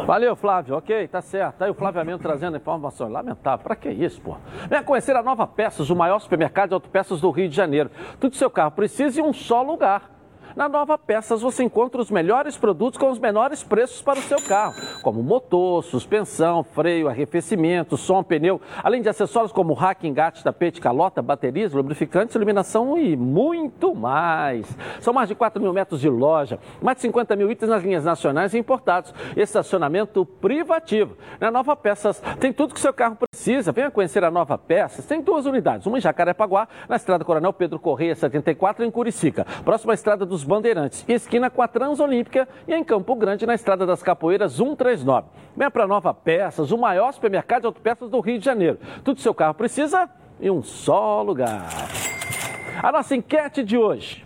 [0.02, 0.76] Valeu, Flávio.
[0.76, 1.62] Ok, tá certo.
[1.62, 3.10] Aí o Flávio Amendo trazendo informações.
[3.10, 3.64] Lamentável.
[3.64, 4.36] Pra que isso, pô?
[4.68, 7.90] Venha conhecer a Nova Peças, o maior supermercado de autopeças do Rio de Janeiro.
[8.20, 10.13] Tudo seu carro precisa em um só lugar.
[10.56, 14.40] Na Nova Peças você encontra os melhores produtos com os menores preços para o seu
[14.40, 20.80] carro, como motor, suspensão, freio, arrefecimento, som, pneu, além de acessórios como rack, engate, tapete,
[20.80, 24.64] calota, baterias, lubrificantes, iluminação e muito mais.
[25.00, 28.04] São mais de 4 mil metros de loja, mais de 50 mil itens nas linhas
[28.04, 31.16] nacionais e importados, estacionamento privativo.
[31.40, 33.72] Na Nova Peças tem tudo que seu carro precisa.
[33.72, 35.04] Venha conhecer a Nova Peças.
[35.04, 39.92] Tem duas unidades, uma em Jacarepaguá, na estrada Coronel Pedro Correia 74, em Curicica, próxima
[39.92, 44.02] à estrada dos Bandeirantes, esquina com a Transolímpica e em Campo Grande, na Estrada das
[44.02, 45.28] Capoeiras 139.
[45.56, 48.78] Venha para Nova Peças, o maior supermercado de autopeças do Rio de Janeiro.
[49.02, 50.08] Tudo seu carro precisa
[50.40, 51.68] em um só lugar.
[52.82, 54.24] A nossa enquete de hoje.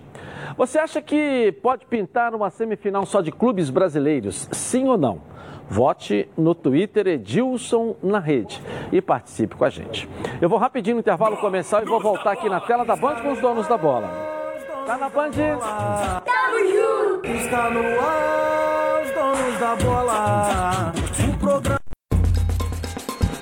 [0.56, 4.48] Você acha que pode pintar uma semifinal só de clubes brasileiros?
[4.50, 5.20] Sim ou não?
[5.68, 10.08] Vote no Twitter Edilson na rede e participe com a gente.
[10.40, 13.32] Eu vou rapidinho no intervalo começar e vou voltar aqui na tela da Band com
[13.32, 14.37] os donos da bola.
[14.88, 15.32] Tá na Band.
[15.32, 17.26] Tamo junto.
[17.26, 20.92] Está no ar, os donos da bola.
[21.28, 21.80] O programa.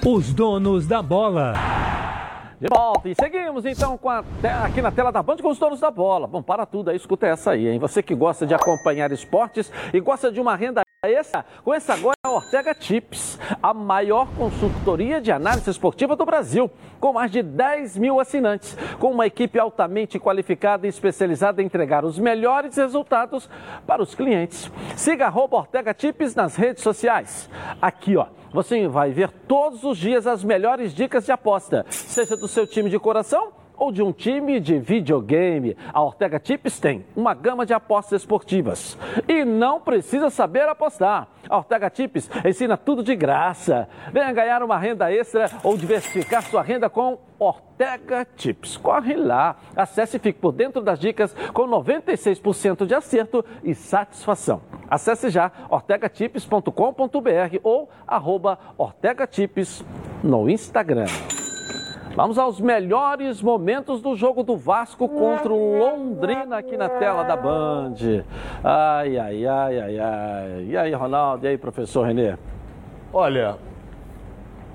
[0.05, 1.53] Os donos da bola.
[2.61, 4.25] De volta e seguimos então com a,
[4.65, 6.27] aqui na tela da Band com os donos da bola.
[6.27, 7.79] Bom, para tudo aí, escuta essa aí, hein?
[7.79, 10.83] Você que gosta de acompanhar esportes e gosta de uma renda
[11.13, 16.25] essa, com essa agora é a Ortega Tips, a maior consultoria de análise esportiva do
[16.25, 21.67] Brasil, com mais de 10 mil assinantes, com uma equipe altamente qualificada e especializada em
[21.67, 23.49] entregar os melhores resultados
[23.87, 24.71] para os clientes.
[24.97, 27.49] Siga a Ortega Tips nas redes sociais.
[27.81, 32.49] Aqui, ó, você vai ver todos os dias as melhores dicas de aposta, seja do
[32.49, 37.35] seu time de coração ou de um time de videogame, a Ortega Tips tem uma
[37.35, 38.97] gama de apostas esportivas
[39.29, 41.29] e não precisa saber apostar.
[41.49, 43.89] A Ortega Tips ensina tudo de graça.
[44.13, 48.77] Venha ganhar uma renda extra ou diversificar sua renda com Ortega Tips.
[48.77, 54.63] Corre lá, acesse e fique por dentro das dicas com 96% de acerto e satisfação.
[54.89, 59.85] Acesse já ortegatips.com.br ou arroba Ortega Tips
[60.23, 61.07] no Instagram.
[62.17, 67.37] Vamos aos melhores momentos do jogo do Vasco contra o Londrina aqui na tela da
[67.37, 67.95] Band.
[68.65, 70.67] Ai, ai, ai, ai, ai.
[70.67, 71.45] E aí, Ronaldo?
[71.45, 72.35] E aí, professor Renê?
[73.13, 73.59] Olha,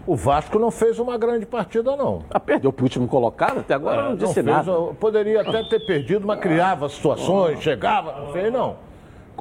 [0.05, 2.21] o Vasco não fez uma grande partida, não.
[2.29, 3.61] Ah, perdeu para o último colocado?
[3.61, 4.93] Até agora é, não disse não fez, nada.
[4.99, 8.90] Poderia até ter perdido, mas criava situações, chegava, não fez, não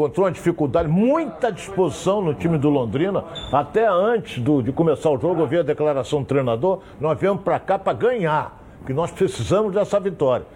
[0.00, 3.22] encontrou uma dificuldade, muita disposição no time do Londrina.
[3.52, 7.42] Até antes do, de começar o jogo, eu vi a declaração do treinador: nós viemos
[7.42, 10.46] para cá para ganhar, que nós precisamos dessa vitória.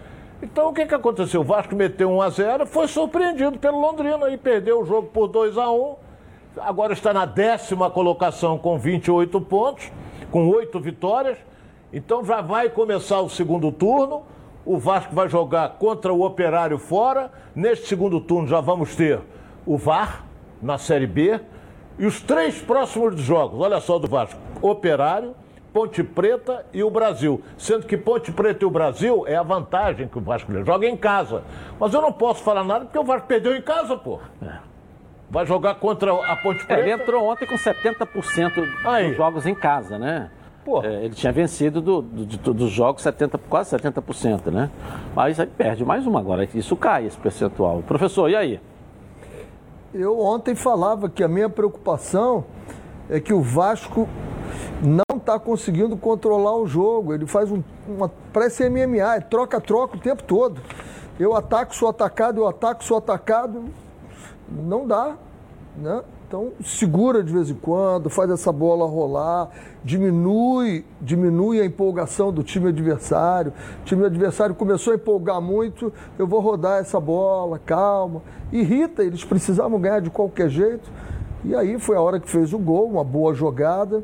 [0.41, 1.41] Então o que, que aconteceu?
[1.41, 5.27] O Vasco meteu 1 a 0 foi surpreendido pelo Londrina e perdeu o jogo por
[5.27, 5.95] 2 a 1
[6.57, 9.91] Agora está na décima colocação com 28 pontos,
[10.31, 11.37] com oito vitórias.
[11.93, 14.23] Então já vai começar o segundo turno.
[14.65, 17.31] O Vasco vai jogar contra o Operário fora.
[17.53, 19.21] Neste segundo turno já vamos ter
[19.65, 20.25] o VAR
[20.61, 21.39] na Série B.
[21.97, 25.33] E os três próximos jogos, olha só do Vasco: Operário,
[25.71, 27.41] Ponte Preta e o Brasil.
[27.57, 30.97] Sendo que Ponte Preta e o Brasil é a vantagem que o Vasco joga em
[30.97, 31.43] casa.
[31.79, 34.19] Mas eu não posso falar nada porque o Vasco perdeu em casa, pô.
[34.41, 34.57] É.
[35.29, 36.81] Vai jogar contra a Ponte Preta.
[36.81, 39.07] É, ele entrou ontem com 70% Aí.
[39.07, 40.29] dos jogos em casa, né?
[40.83, 44.69] É, ele tinha vencido do, do, dos jogos 70, quase 70%, né?
[45.15, 46.47] Mas aí perde mais uma agora.
[46.53, 47.83] Isso cai, esse percentual.
[47.85, 48.59] Professor, e aí?
[49.97, 52.43] Eu ontem falava que a minha preocupação
[53.09, 54.09] é que o Vasco
[54.83, 57.13] não está conseguindo controlar o jogo.
[57.13, 58.11] Ele faz um, uma.
[58.33, 60.59] Parece MMA, é troca-troca o tempo todo.
[61.17, 63.63] Eu ataco, sou atacado, eu ataco, sou atacado.
[64.49, 65.15] Não dá.
[65.77, 66.03] Né?
[66.35, 69.49] Então, segura de vez em quando, faz essa bola rolar,
[69.85, 73.53] diminui, diminui a empolgação do time adversário.
[73.81, 78.21] O time adversário começou a empolgar muito, eu vou rodar essa bola, calma.
[78.51, 80.91] Irrita, eles precisavam ganhar de qualquer jeito.
[81.45, 84.03] E aí foi a hora que fez o gol, uma boa jogada.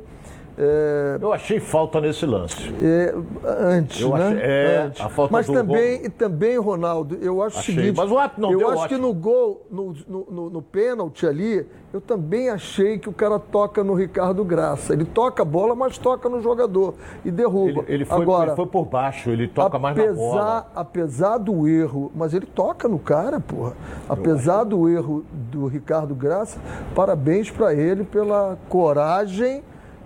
[0.63, 1.17] É...
[1.19, 2.71] Eu achei falta nesse lance.
[2.84, 4.28] É, antes, eu né?
[4.28, 5.02] Achei, é, antes.
[5.02, 6.12] a falta Mas do também, gol.
[6.12, 7.74] também, Ronaldo, eu acho achei.
[7.74, 7.97] o seguinte.
[7.97, 8.89] Mas o árbitro não eu acho ótimo.
[8.89, 13.39] que no gol, no, no, no, no pênalti ali, eu também achei que o cara
[13.39, 14.93] toca no Ricardo Graça.
[14.93, 16.93] Ele toca a bola, mas toca no jogador
[17.26, 17.82] e derruba.
[17.82, 20.13] Ele, ele foi, Agora, ele foi por baixo, ele toca mais na bola.
[20.13, 23.74] apesar, apesar do erro, mas ele toca no cara, porra.
[24.08, 26.60] Apesar do erro do Ricardo Graça,
[26.93, 29.63] parabéns para ele pela coragem,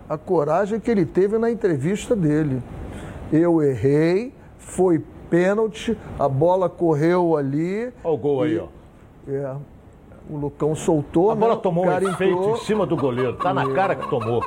[0.10, 2.62] a coragem que ele teve na entrevista dele.
[3.32, 7.92] Eu errei, foi pênalti, a bola correu ali.
[8.04, 8.68] Olha o gol aí, e- ó.
[9.28, 9.56] É,
[10.30, 11.32] o Lucão soltou.
[11.32, 11.62] A bola né?
[11.62, 12.52] tomou um efeito entrou.
[12.54, 13.34] em cima do goleiro.
[13.38, 14.44] Tá na cara que tomou.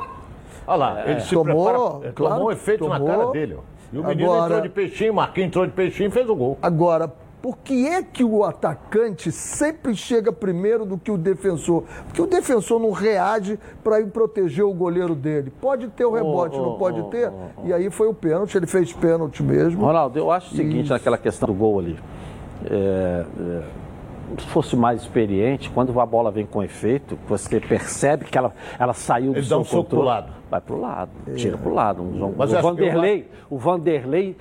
[0.65, 1.65] Olha lá, ele se Tomou,
[1.99, 2.13] prepara.
[2.13, 3.17] claro tomou um efeito na tomou.
[3.17, 3.55] cara dele.
[3.57, 3.61] Ó.
[3.91, 6.57] E o menino Agora- entrou de peixinho, Marquinhos entrou de peixinho e fez o gol.
[6.61, 11.83] Agora, por que é que o atacante sempre chega primeiro do que o defensor?
[12.05, 15.51] Porque o defensor não reage para ir proteger o goleiro dele.
[15.61, 17.29] Pode ter o rebote, oh, não pode oh, ter?
[17.29, 19.85] oh, E aí foi o pênalti, ele fez pênalti mesmo.
[19.85, 21.97] Ronaldo, eu acho o seguinte naquela questão do gol ali.
[22.65, 23.63] É, é,
[24.37, 28.93] se fosse mais experiente, quando a bola vem com efeito, você percebe que ela, ela
[28.93, 32.01] saiu do Ele dá seu um soco controle, Vai pro lado, tira pro lado.
[32.01, 34.35] Um- Mas o, Vanderlei, o Vanderlei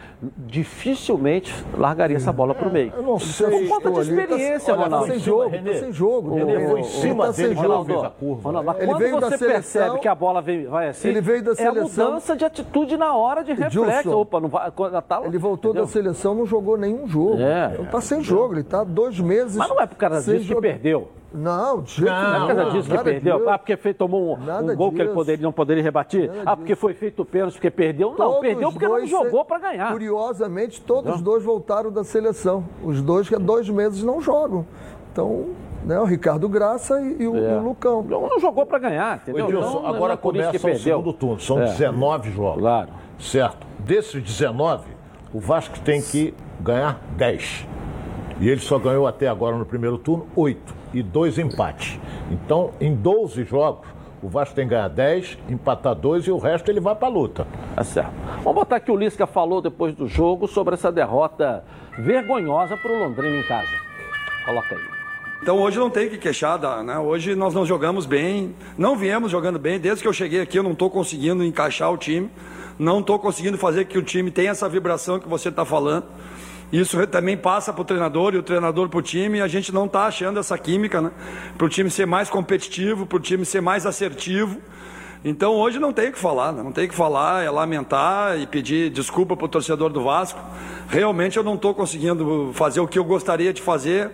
[0.46, 2.92] dificilmente largaria essa bola pro meio.
[2.96, 3.68] Eu não sei.
[3.68, 5.06] Por conta de tá- experiência, olha, Ronaldo.
[5.06, 6.38] Tá sem jogo, tá sem jogo.
[6.38, 6.66] Ele Renê.
[6.68, 7.68] foi em Ele cima tá sem dele, jogo.
[7.68, 7.92] Ronaldo.
[7.92, 8.42] fez a curva.
[8.50, 11.20] Ronaldo, Ele quando veio da você seleção- percebe que a bola vem, vai assim, Ele
[11.20, 13.84] veio da é a seleção- mudança de atitude na hora de reflexo.
[14.08, 14.70] Edilson, Opa, não vai,
[15.06, 15.86] tá, Ele voltou entendeu?
[15.86, 17.36] da seleção, não jogou nenhum jogo.
[17.40, 17.74] É.
[17.78, 19.56] Ele tá sem jogo, ele tá dois meses.
[19.56, 21.08] Mas não é por causa sem disso que perdeu.
[21.32, 23.36] Não, de jeito Não, Não causa disso que nada perdeu.
[23.38, 23.48] disso.
[23.50, 26.28] Ah, porque fez, tomou um, Nada um gol que ele poderia, não poderia rebatir.
[26.28, 28.10] Nada Ah, porque foi feito pênalti porque perdeu.
[28.10, 29.92] Não, Todos perdeu porque não jogou se- para ganhar.
[29.92, 32.64] Curiosamente, todos os dois voltaram da seleção.
[32.82, 34.64] Os dois que há dois meses não jogam.
[35.12, 35.48] Então,
[35.84, 37.52] né, o Ricardo Graça e, e o, É.
[37.52, 38.02] e o Lucão.
[38.02, 39.44] Não, não jogou para ganhar, entendeu?
[39.46, 40.80] Edilson, Então, não é agora isso começa que o perdeu.
[40.82, 41.40] segundo turno.
[41.40, 41.64] São É.
[41.66, 42.60] 19 jogos.
[42.60, 42.88] Claro.
[43.18, 43.66] Certo.
[43.80, 44.86] Desses 19,
[45.34, 47.66] o Vasco tem que ganhar 10.
[48.40, 51.98] E ele só ganhou até agora no primeiro turno 8 e dois empates.
[52.30, 53.86] Então, em 12 jogos,
[54.22, 57.10] o Vasco tem que ganhar 10, empatar 2 e o resto ele vai para a
[57.10, 57.46] luta.
[57.76, 58.10] Tá certo.
[58.42, 61.64] Vamos botar aqui o Lisca falou depois do jogo sobre essa derrota
[61.98, 63.70] vergonhosa para o Londrina em casa.
[64.44, 64.80] Coloca aí.
[65.40, 66.98] Então hoje não tem que queixar, da- né?
[66.98, 69.78] Hoje nós não jogamos bem, não viemos jogando bem.
[69.78, 72.28] Desde que eu cheguei aqui eu não estou conseguindo encaixar o time,
[72.76, 76.06] não estou conseguindo fazer que o time tenha essa vibração que você está falando.
[76.72, 79.38] Isso também passa para o treinador e o treinador para o time.
[79.38, 81.10] E a gente não está achando essa química, né?
[81.56, 84.60] Para o time ser mais competitivo, para o time ser mais assertivo.
[85.24, 86.62] Então hoje não tem o que falar, né?
[86.62, 90.38] não tem o que falar, é lamentar e pedir desculpa para o torcedor do Vasco.
[90.88, 94.12] Realmente eu não estou conseguindo fazer o que eu gostaria de fazer.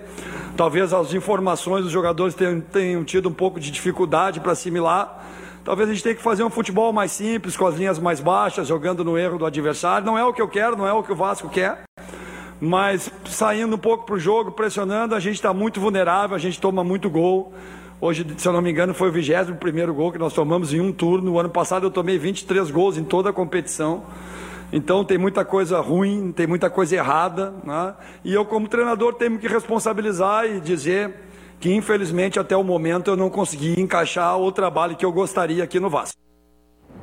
[0.57, 5.23] Talvez as informações dos jogadores tenham, tenham tido um pouco de dificuldade para assimilar.
[5.63, 8.69] Talvez a gente tenha que fazer um futebol mais simples, com as linhas mais baixas,
[8.69, 10.07] jogando no erro do adversário.
[10.07, 11.83] Não é o que eu quero, não é o que o Vasco quer.
[12.61, 16.61] Mas saindo um pouco para o jogo, pressionando, a gente está muito vulnerável, a gente
[16.61, 17.53] toma muito gol.
[18.01, 20.81] Hoje, se eu não me engano, foi o 21 primeiro gol que nós tomamos em
[20.81, 21.33] um turno.
[21.33, 24.05] O ano passado eu tomei 23 gols em toda a competição.
[24.73, 27.55] Então tem muita coisa ruim, tem muita coisa errada.
[27.65, 27.95] Né?
[28.25, 31.15] E eu, como treinador, tenho que responsabilizar e dizer
[31.61, 35.81] que, infelizmente, até o momento eu não consegui encaixar o trabalho que eu gostaria aqui
[35.81, 36.24] no Vasco.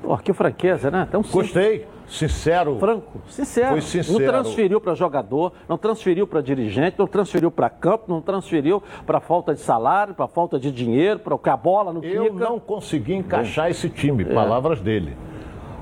[0.01, 1.07] Pô, que franqueza, né?
[1.11, 1.21] Tão.
[1.21, 2.77] Gostei, sincero.
[2.79, 3.69] Franco, sincero.
[3.69, 4.19] Foi sincero.
[4.19, 9.19] Não transferiu para jogador, não transferiu para dirigente, não transferiu para campo, não transferiu para
[9.19, 12.43] falta de salário, para falta de dinheiro, para que a bola não Eu fica.
[12.43, 15.15] não consegui encaixar esse time, palavras dele.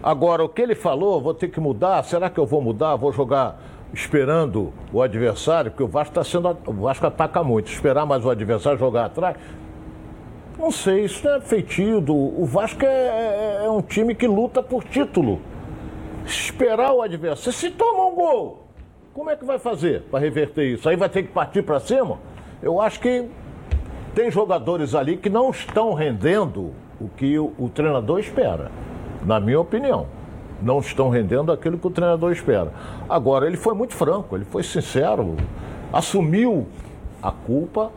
[0.04, 2.04] Agora, o que ele falou, vou ter que mudar.
[2.04, 2.96] Será que eu vou mudar?
[2.96, 3.60] Vou jogar
[3.94, 6.58] esperando o adversário, porque o Vasco está sendo.
[6.66, 7.72] O Vasco ataca muito.
[7.72, 9.36] Esperar mais o adversário jogar atrás.
[10.60, 12.04] Não sei, isso é feitio.
[12.10, 15.40] O Vasco é, é- é um time que luta por título.
[16.26, 17.54] Esperar o adversário.
[17.54, 18.68] Se toma um gol,
[19.14, 20.88] como é que vai fazer para reverter isso?
[20.90, 22.18] Aí vai ter que partir para cima?
[22.62, 23.26] Eu acho que
[24.14, 28.70] tem jogadores ali que não estão rendendo o que o, o treinador espera,
[29.26, 30.08] na minha opinião.
[30.62, 32.74] Não estão rendendo aquilo que o treinador espera.
[33.08, 35.38] Agora, ele foi muito franco, ele foi sincero,
[35.94, 36.68] assumiu
[37.24, 37.92] a culpa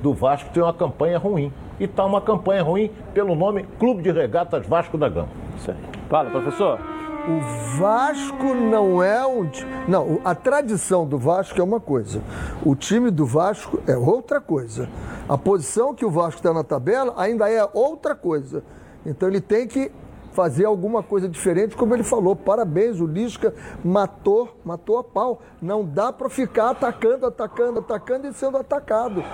[0.00, 1.52] do Vasco ter uma campanha ruim.
[1.78, 5.28] E está uma campanha ruim pelo nome Clube de Regatas Vasco da Gama.
[5.56, 5.76] Isso aí.
[6.08, 6.78] Fala, professor.
[7.26, 9.50] O Vasco não é um.
[9.88, 12.20] Não, a tradição do Vasco é uma coisa.
[12.62, 14.88] O time do Vasco é outra coisa.
[15.26, 18.62] A posição que o Vasco está na tabela ainda é outra coisa.
[19.06, 19.90] Então ele tem que
[20.32, 22.36] fazer alguma coisa diferente, como ele falou.
[22.36, 25.40] Parabéns, o Lisca matou, matou a pau.
[25.62, 29.24] Não dá para ficar atacando, atacando, atacando e sendo atacado.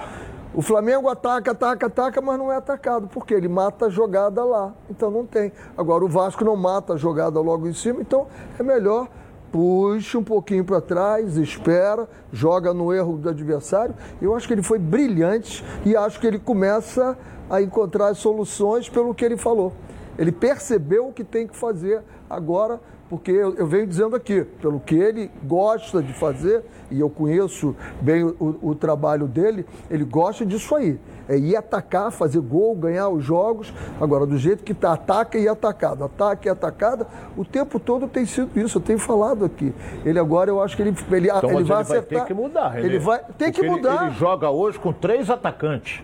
[0.53, 4.75] O Flamengo ataca, ataca, ataca, mas não é atacado, porque ele mata a jogada lá.
[4.91, 5.53] Então não tem.
[5.77, 8.27] Agora o Vasco não mata a jogada logo em cima, então
[8.59, 9.09] é melhor
[9.51, 13.95] puxa um pouquinho para trás, espera, joga no erro do adversário.
[14.21, 19.15] Eu acho que ele foi brilhante e acho que ele começa a encontrar soluções pelo
[19.15, 19.73] que ele falou.
[20.19, 22.81] Ele percebeu o que tem que fazer agora,
[23.11, 27.75] porque eu, eu venho dizendo aqui, pelo que ele gosta de fazer, e eu conheço
[28.01, 30.99] bem o, o- o trabalho dele, ele gosta disso aí.
[31.29, 33.73] É ir atacar, fazer gol, ganhar os jogos.
[34.01, 38.25] Agora, do jeito que está, ataca e atacado, ataque e atacada, o tempo todo tem
[38.27, 39.73] sido isso, eu tenho falado aqui.
[40.05, 42.21] Ele agora, eu acho que ele, ele, Então, ele vai ele vai acertar.
[42.21, 42.79] ter que mudar.
[42.83, 44.07] Ele, vai, tem que porque ele- mudar.
[44.07, 46.03] Ele, joga hoje com três atacantes.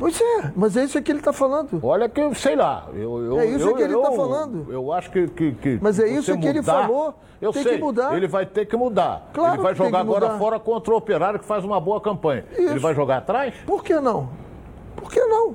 [0.00, 1.78] Pois é, mas é isso que ele está falando.
[1.82, 2.86] Olha que, eu sei lá.
[2.94, 4.66] Eu, eu, É isso eu- que ele tá eu- falando.
[4.72, 5.28] Eu acho que.
[5.28, 7.14] que, que Mas é isso que ele mudar- falou.
[7.38, 7.74] Eu Tem sei.
[7.76, 8.16] que mudar.
[8.16, 9.28] Ele vai ter que mudar.
[9.34, 12.46] Claro ele vai jogar agora fora contra o Operário, que faz uma boa campanha.
[12.56, 13.54] Ele vai jogar atrás?
[13.66, 14.30] Por que não?
[14.96, 15.54] Por que não?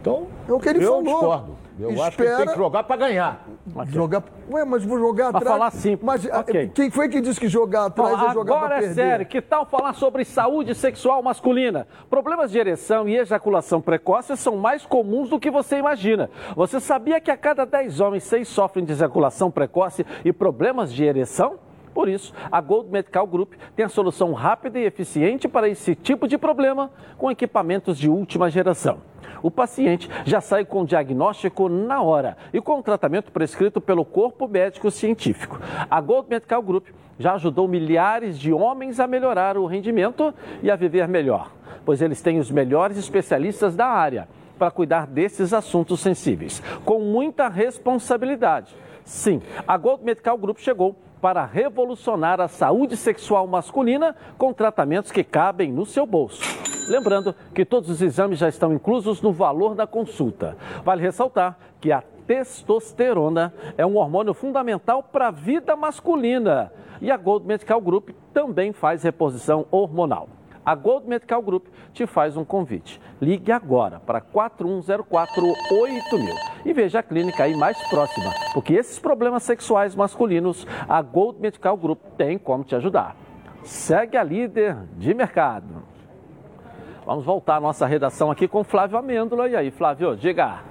[0.00, 1.02] Então, É o que ele eu falou.
[1.04, 1.58] discordo.
[1.78, 3.46] Eu acho que ele tem Espera- que jogar para ganhar.
[3.88, 4.22] Jogar.
[4.50, 5.56] Ué, mas vou jogar Pra atrás.
[5.58, 6.02] falar simples.
[6.02, 6.70] Mas ah, Ok.
[6.74, 8.94] quem foi que disse que jogar atrás Bom, é jogar agora é perder?
[8.94, 11.86] sério, que tal falar sobre saúde sexual masculina?
[12.08, 16.30] Problemas de ereção e ejaculação precoce são mais comuns do que você imagina.
[16.56, 21.04] Você sabia que a cada 10 homens, 6 sofrem de ejaculação precoce e problemas de
[21.04, 21.58] ereção?
[21.94, 26.28] Por isso, a Gold Medical Group tem a solução rápida e eficiente para esse tipo
[26.28, 28.98] de problema com equipamentos de última geração.
[29.42, 34.04] O paciente já sai com o diagnóstico na hora e com o tratamento prescrito pelo
[34.04, 35.60] corpo médico científico.
[35.90, 36.86] A Gold Medical Group
[37.18, 41.52] já ajudou milhares de homens a melhorar o rendimento e a viver melhor,
[41.84, 47.48] pois eles têm os melhores especialistas da área para cuidar desses assuntos sensíveis, com muita
[47.48, 48.74] responsabilidade.
[49.04, 55.24] Sim, a Gold Medical Group chegou para revolucionar a saúde sexual masculina com tratamentos que
[55.24, 56.42] cabem no seu bolso.
[56.88, 60.56] Lembrando que todos os exames já estão inclusos no valor da consulta.
[60.84, 67.16] Vale ressaltar que a testosterona é um hormônio fundamental para a vida masculina e a
[67.16, 70.37] Gold Medical Group também faz reposição hormonal.
[70.68, 73.00] A Gold Medical Group te faz um convite.
[73.22, 76.34] Ligue agora para 41048000
[76.66, 81.74] e veja a clínica aí mais próxima, porque esses problemas sexuais masculinos, a Gold Medical
[81.74, 83.16] Group tem como te ajudar.
[83.62, 85.82] Segue a líder de mercado.
[87.06, 89.48] Vamos voltar à nossa redação aqui com Flávio Amêndola.
[89.48, 90.67] E aí, Flávio, diga.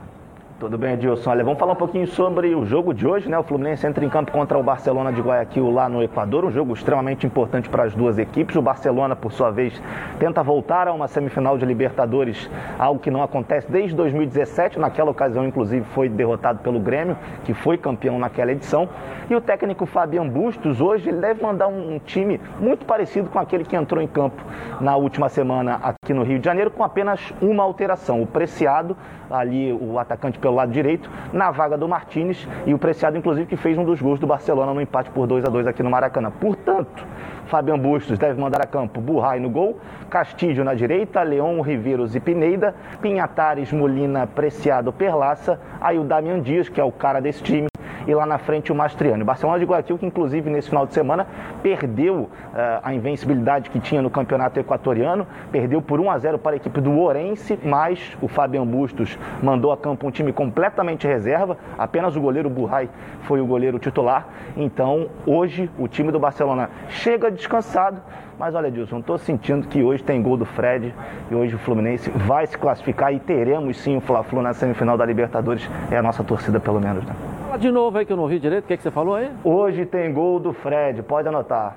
[0.59, 1.29] Tudo bem, Edilson?
[1.29, 3.37] Olha, vamos falar um pouquinho sobre o jogo de hoje, né?
[3.37, 6.73] O Fluminense entra em campo contra o Barcelona de Guayaquil lá no Equador, um jogo
[6.73, 8.55] extremamente importante para as duas equipes.
[8.55, 9.79] O Barcelona, por sua vez,
[10.17, 14.79] tenta voltar a uma semifinal de Libertadores, algo que não acontece desde 2017.
[14.79, 18.89] Naquela ocasião, inclusive, foi derrotado pelo Grêmio, que foi campeão naquela edição.
[19.29, 23.63] E o técnico Fabian Bustos, hoje, ele deve mandar um time muito parecido com aquele
[23.63, 24.41] que entrou em campo
[24.81, 28.23] na última semana aqui no Rio de Janeiro, com apenas uma alteração.
[28.23, 28.97] O Preciado,
[29.29, 33.57] ali o atacante pelo lado direito, na vaga do Martinez, e o Preciado, inclusive, que
[33.57, 36.31] fez um dos gols do Barcelona no empate por 2 a 2 aqui no Maracanã.
[36.31, 37.05] Portanto,
[37.47, 42.19] Fabian Bustos deve mandar a campo Burrai no gol, Castilho na direita, Leão, Riveiros e
[42.19, 47.67] Pineda, Pinhatares, Molina, Preciado, Perlaça, aí o Damian Dias, que é o cara desse time,
[48.07, 49.21] e lá na frente o Mastriani.
[49.21, 51.27] O Barcelona de Guayaquil, que inclusive nesse final de semana
[51.61, 56.53] perdeu eh, a invencibilidade que tinha no campeonato equatoriano, perdeu por 1 a 0 para
[56.53, 61.57] a equipe do Orense, mas o Fabian Bustos mandou a campo um time completamente reserva,
[61.77, 62.89] apenas o goleiro Burrai
[63.23, 64.27] foi o goleiro titular.
[64.55, 68.01] Então, hoje o time do Barcelona chega descansado,
[68.39, 70.93] mas olha, Dilson, estou sentindo que hoje tem gol do Fred
[71.31, 75.05] e hoje o Fluminense vai se classificar e teremos sim o Fla-Flu na semifinal da
[75.05, 75.67] Libertadores.
[75.91, 77.13] É a nossa torcida, pelo menos, né?
[77.43, 78.65] Fala de novo aí que eu não ouvi direito.
[78.65, 79.31] O que, que você falou aí?
[79.43, 81.75] Hoje tem gol do Fred, pode anotar.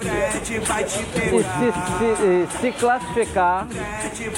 [0.00, 3.66] E se, se- se classificar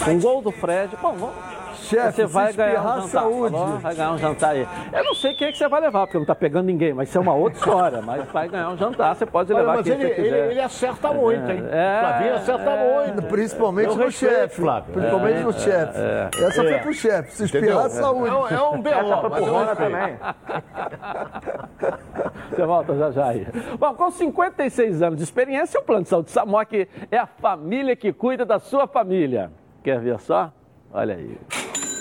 [0.04, 1.59] com gol do Fred, bom, vamos.
[1.80, 3.08] Chefe, você vai se ganhar um espirrar, jantar.
[3.08, 3.56] saúde.
[3.56, 3.78] falou?
[3.78, 4.68] Vai ganhar um jantar aí.
[4.92, 7.08] Eu não sei quem é que você vai levar, porque não tá pegando ninguém, mas
[7.08, 8.02] isso é uma outra história.
[8.02, 10.50] Mas vai ganhar um jantar, você pode Olha, levar mas quem ele, você ele, quiser.
[10.50, 11.64] ele acerta muito, hein?
[11.70, 12.94] É, Flavinho acerta é.
[13.06, 13.22] muito.
[13.28, 14.56] Principalmente no chefe.
[14.60, 14.92] Flávio.
[14.92, 15.98] Principalmente no chefe.
[16.44, 16.78] Essa foi É.
[16.78, 17.32] pro chefe.
[17.32, 17.70] Se Entendeu?
[17.70, 18.28] espirrar, saúde.
[18.28, 20.16] É, um- é um Essa B.O., foi mas pro Rona também.
[22.50, 23.46] Você volta já já aí.
[23.78, 28.12] Bom, com 56 anos de experiência, o Plano de Saúde Samok é a família que
[28.12, 29.50] cuida da sua família.
[29.82, 30.52] Quer ver só?
[30.92, 31.38] Olha aí.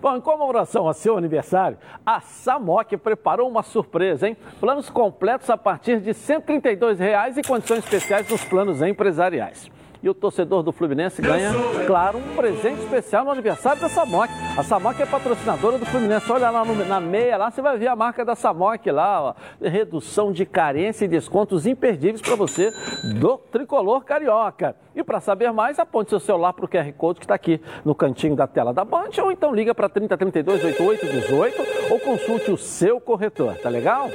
[0.00, 1.76] Bom, em comemoração ao seu aniversário,
[2.06, 4.36] a Samok preparou uma surpresa, hein?
[4.58, 9.70] Planos completos a partir de 132 reais e condições especiais nos planos empresariais.
[10.02, 11.52] E o torcedor do Fluminense ganha,
[11.86, 14.32] claro, um presente especial no aniversário da Samok.
[14.56, 16.30] A Samok é patrocinadora do Fluminense.
[16.32, 19.34] Olha lá no, na meia, lá você vai ver a marca da Samok lá, ó.
[19.60, 22.72] Redução de carência e descontos imperdíveis para você
[23.20, 24.74] do tricolor carioca.
[24.94, 27.94] E para saber mais, aponte seu celular para o QR Code que está aqui no
[27.94, 33.00] cantinho da tela da Band, ou então liga para 3032 8818 ou consulte o seu
[33.00, 34.10] corretor, tá legal?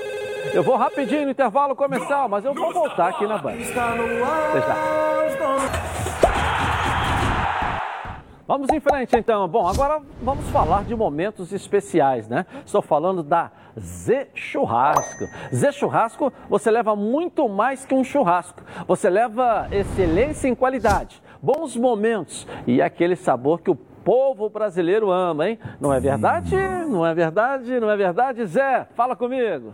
[0.54, 3.54] Eu vou rapidinho no intervalo comercial, mas eu vou voltar aqui na Band.
[3.54, 4.76] Até já.
[8.48, 9.48] Vamos em frente então.
[9.48, 12.46] Bom, agora vamos falar de momentos especiais, né?
[12.64, 15.26] Estou falando da Z Churrasco.
[15.54, 18.62] Z Churrasco, você leva muito mais que um churrasco.
[18.88, 25.50] Você leva excelência em qualidade, bons momentos e aquele sabor que o povo brasileiro ama,
[25.50, 25.60] hein?
[25.82, 26.56] Não é verdade?
[26.88, 27.80] Não é verdade?
[27.80, 28.88] Não é verdade, Zé?
[28.96, 29.74] Fala comigo.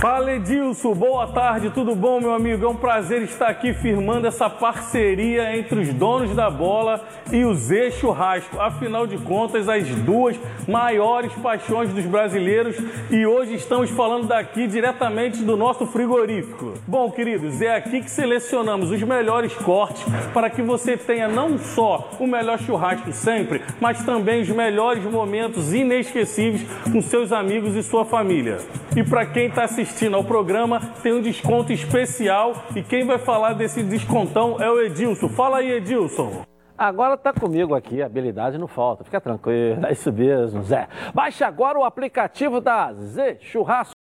[0.00, 2.64] Fala Edilson, boa tarde, tudo bom meu amigo?
[2.64, 7.54] É um prazer estar aqui firmando essa parceria entre os donos da bola e o
[7.54, 8.60] Zé Churrasco.
[8.60, 10.36] Afinal de contas, as duas
[10.68, 12.76] maiores paixões dos brasileiros
[13.10, 16.74] e hoje estamos falando daqui diretamente do nosso frigorífico.
[16.86, 22.10] Bom, queridos, é aqui que selecionamos os melhores cortes para que você tenha não só
[22.18, 28.04] o melhor churrasco sempre, mas também os melhores momentos inesquecíveis com seus amigos e sua
[28.04, 28.58] família.
[28.96, 33.18] E para quem está assistindo, assistindo ao programa tem um desconto especial e quem vai
[33.18, 35.28] falar desse descontão é o Edilson.
[35.28, 36.53] Fala aí, Edilson.
[36.76, 40.88] Agora tá comigo aqui, habilidade não falta, fica tranquilo, é isso mesmo, Zé.
[41.14, 43.94] Baixe agora o aplicativo da Z Churrasco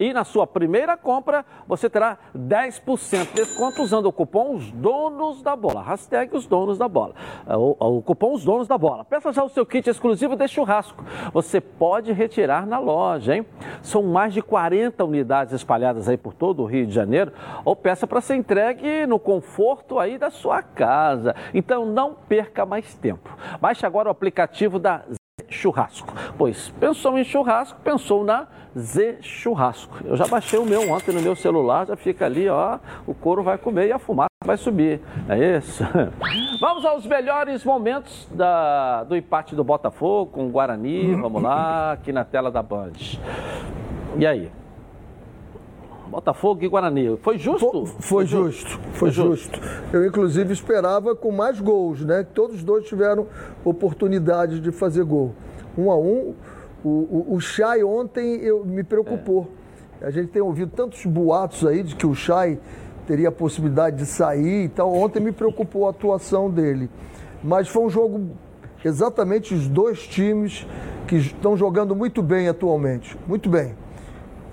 [0.00, 5.42] e na sua primeira compra você terá 10% de desconto usando o cupom Os Donos
[5.42, 7.14] da Bola, hashtag Os Donos da Bola,
[7.46, 9.04] é, o, o cupom Os Donos da Bola.
[9.04, 13.46] Peça já o seu kit exclusivo de churrasco, você pode retirar na loja, hein?
[13.80, 17.32] São mais de 40 unidades espalhadas aí por todo o Rio de Janeiro,
[17.64, 21.34] ou peça para ser entregue no conforto aí da sua casa.
[21.54, 23.30] Então não perca mais tempo.
[23.60, 25.02] Baixe agora o aplicativo da
[25.48, 28.46] Churrasco, pois pensou em churrasco, pensou na
[28.76, 29.98] Z Churrasco.
[30.04, 33.42] Eu já baixei o meu ontem no meu celular, já fica ali, ó, o couro
[33.42, 35.00] vai comer e a fumaça vai subir.
[35.28, 35.82] É isso.
[36.60, 41.14] Vamos aos melhores momentos da, do empate do Botafogo com o Guarani.
[41.14, 42.92] Vamos lá, aqui na tela da Band.
[44.18, 44.50] E aí?
[46.08, 47.16] Botafogo e Guarani.
[47.22, 47.86] Foi justo?
[47.86, 49.60] Foi, foi justo, foi, foi justo.
[49.60, 49.60] justo.
[49.92, 52.26] Eu, inclusive, esperava com mais gols, né?
[52.34, 53.26] Todos os dois tiveram
[53.64, 55.34] oportunidade de fazer gol.
[55.76, 56.34] Um a um.
[56.84, 59.48] O, o, o Chay ontem eu, me preocupou.
[60.00, 60.06] É.
[60.06, 62.58] A gente tem ouvido tantos boatos aí de que o Chay
[63.06, 64.92] teria a possibilidade de sair e tal.
[64.94, 66.88] Ontem me preocupou a atuação dele.
[67.42, 68.30] Mas foi um jogo
[68.84, 70.66] exatamente os dois times
[71.06, 73.16] que estão jogando muito bem atualmente.
[73.26, 73.74] Muito bem.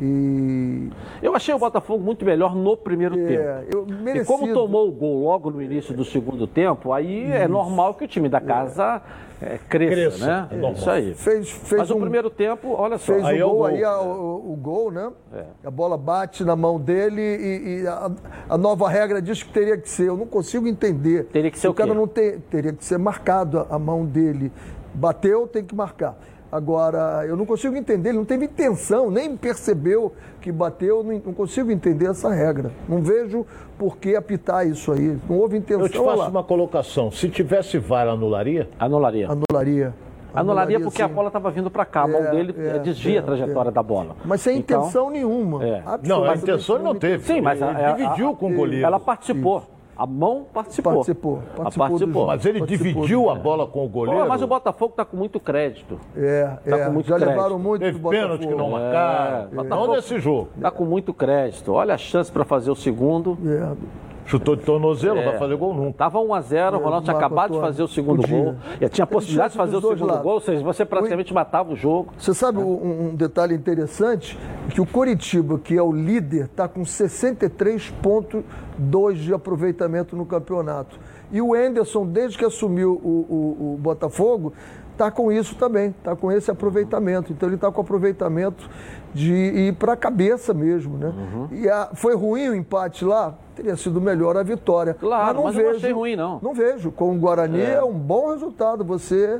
[0.01, 0.89] E...
[1.21, 3.87] Eu achei o Botafogo muito melhor no primeiro é, tempo.
[4.13, 7.33] E como tomou o gol logo no início do segundo tempo, aí é Isso.
[7.35, 9.01] é normal que o time da casa
[9.41, 10.47] é, cresça, cresça, né?
[10.51, 11.13] É Isso aí.
[11.13, 13.13] Fez, fez Mas um, o primeiro tempo, olha só.
[13.13, 15.11] Fez aí o, gol, gol, aí a, o, o, gol, né?
[15.33, 15.45] É.
[15.65, 18.11] A bola bate na mão dele e, e a,
[18.49, 20.07] a, nova regra diz que teria que ser.
[20.07, 21.25] Eu não consigo entender.
[21.25, 24.05] Teria que ser o, o cara não ter, teria que ser marcado a, a mão
[24.05, 24.51] dele.
[24.93, 26.17] Bateu, tem que marcar.
[26.51, 31.71] Agora, eu não consigo entender, ele não teve intenção, nem percebeu que bateu, não consigo
[31.71, 32.71] entender essa regra.
[32.87, 33.45] Não vejo
[33.77, 35.17] por que apitar isso aí.
[35.27, 35.85] Não houve intenção.
[35.85, 37.11] Eu te faço uma colocação.
[37.11, 38.69] Se tivesse VAR, anularia?
[38.79, 39.27] Anularia.
[39.27, 39.93] Anularia.
[40.33, 41.03] Anularia porque sim.
[41.03, 43.69] a bola estava vindo para cá, a mão é, dele é, desvia é, a trajetória
[43.69, 43.71] é.
[43.71, 44.17] da bola.
[44.25, 45.61] Mas sem então, intenção nenhuma.
[46.03, 47.25] Não, a intenção ele não teve.
[47.25, 48.85] Sim, mas ele a, dividiu a, com o goleiro.
[48.85, 49.63] Ela participou.
[49.97, 50.93] A mão participou.
[50.93, 52.25] Participou, participou participou.
[52.27, 54.21] Mas ele Participou dividiu a bola com o goleiro.
[54.23, 55.97] Pô, mas o Botafogo tá com muito crédito.
[56.17, 56.85] É, Tá é.
[56.85, 57.35] com muito já crédito.
[57.35, 58.79] levaram muito Teve pênalti que não Botafogo.
[58.83, 59.37] marcaram.
[59.37, 60.49] É, Não Botafogo- nesse jogo.
[60.59, 61.71] Tá com muito crédito.
[61.71, 63.37] Olha a chance para fazer o segundo.
[63.45, 64.14] É.
[64.25, 65.23] Chutou de tornozelo, É.
[65.23, 65.97] não vai fazer gol nunca.
[65.99, 68.43] Tava 1 a 0 o Ronaldo tinha acabado de fazer o segundo Podia.
[68.43, 68.55] gol.
[68.81, 70.23] E tinha a possibilidade de fazer o segundo lados.
[70.23, 72.11] gol, ou seja, você praticamente matava o jogo.
[72.17, 74.37] Você sabe um, um detalhe interessante?
[74.69, 80.97] Que o Coritiba, que é o líder, está com 63,2 de aproveitamento no campeonato.
[81.31, 84.53] E o Enderson, desde que assumiu o, o- o Botafogo,
[84.91, 87.31] está com isso também, está com esse aproveitamento.
[87.31, 88.69] Então ele está com aproveitamento
[89.13, 91.13] de ir para a cabeça mesmo, né?
[91.15, 91.47] Uhum.
[91.51, 93.35] E a- foi ruim o empate lá?
[93.55, 94.93] Teria sido melhor a vitória.
[94.93, 96.39] Claro, não mas eu não vejo, achei ruim, não.
[96.41, 96.91] Não vejo.
[96.91, 97.75] Com o Guarani É.
[97.75, 99.39] é, um bom resultado você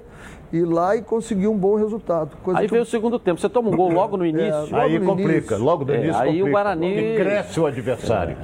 [0.53, 2.37] ir lá e conseguir um bom resultado.
[2.41, 3.41] Coisa Aí que veio o segundo tempo.
[3.41, 4.61] Você toma um gol logo no início.
[4.71, 5.57] logo Aí no complica, início.
[5.63, 6.51] logo no É, início aí o complica.
[6.51, 8.37] Guarani- E cresce o adversário.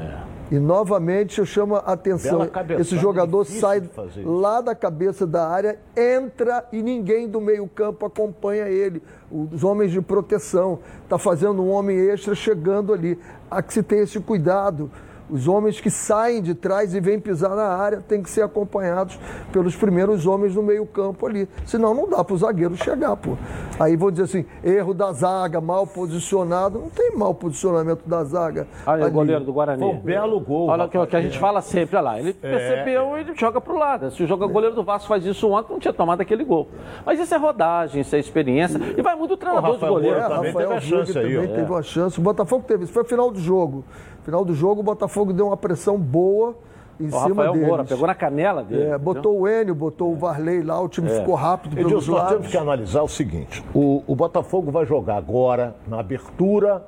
[0.52, 2.42] E novamente eu chamo a atenção.
[2.78, 3.82] Esse jogador sai
[4.26, 9.02] lá da cabeça da área, entra e ninguém do meio-campo acompanha ele.
[9.32, 10.80] Os homens de proteção.
[11.06, 13.18] Está fazendo um homem extra chegando ali.
[13.50, 14.92] Há que se ter esse cuidado.
[15.30, 19.18] Os homens que saem de trás e vêm pisar na área têm que ser acompanhados
[19.52, 21.48] pelos primeiros homens no meio-campo ali.
[21.66, 23.38] Senão não dá para o zagueiro chegar, pô.
[23.80, 26.80] Aí vão dizer assim: erro da zaga, mal posicionado.
[26.80, 28.68] Não tem mal posicionamento da zaga.
[28.86, 29.14] Olha o ali.
[29.14, 29.80] goleiro do Guarani.
[29.80, 30.68] Foi um belo gol.
[30.68, 32.20] Olha o que, que a gente fala sempre, olha lá.
[32.20, 32.50] Ele É.
[32.50, 34.12] percebeu e ele joga pro lado.
[34.12, 36.68] Se o joga goleiro do Vasco faz isso ontem, não tinha tomado aquele gol.
[37.06, 38.80] Mas isso é rodagem, isso é experiência.
[38.98, 40.18] E vai muito do treinador O de goleiro.
[40.18, 41.56] É, também Rafael teve a chance aí, também ó.
[41.56, 42.20] teve uma chance.
[42.20, 42.84] O Botafogo teve.
[42.84, 43.84] Isso foi final do jogo.
[44.24, 46.56] Final do jogo, o Botafogo deu uma pressão boa
[47.00, 47.68] em O cima Rafael deles.
[47.68, 48.84] Moura pegou na canela dele.
[48.84, 52.20] É, botou o Enio, botou o Varley lá, o time ficou rápido pelos Edilson, nós
[52.22, 52.38] lados.
[52.38, 56.86] temos que analisar o seguinte: o, o Botafogo vai jogar agora, na abertura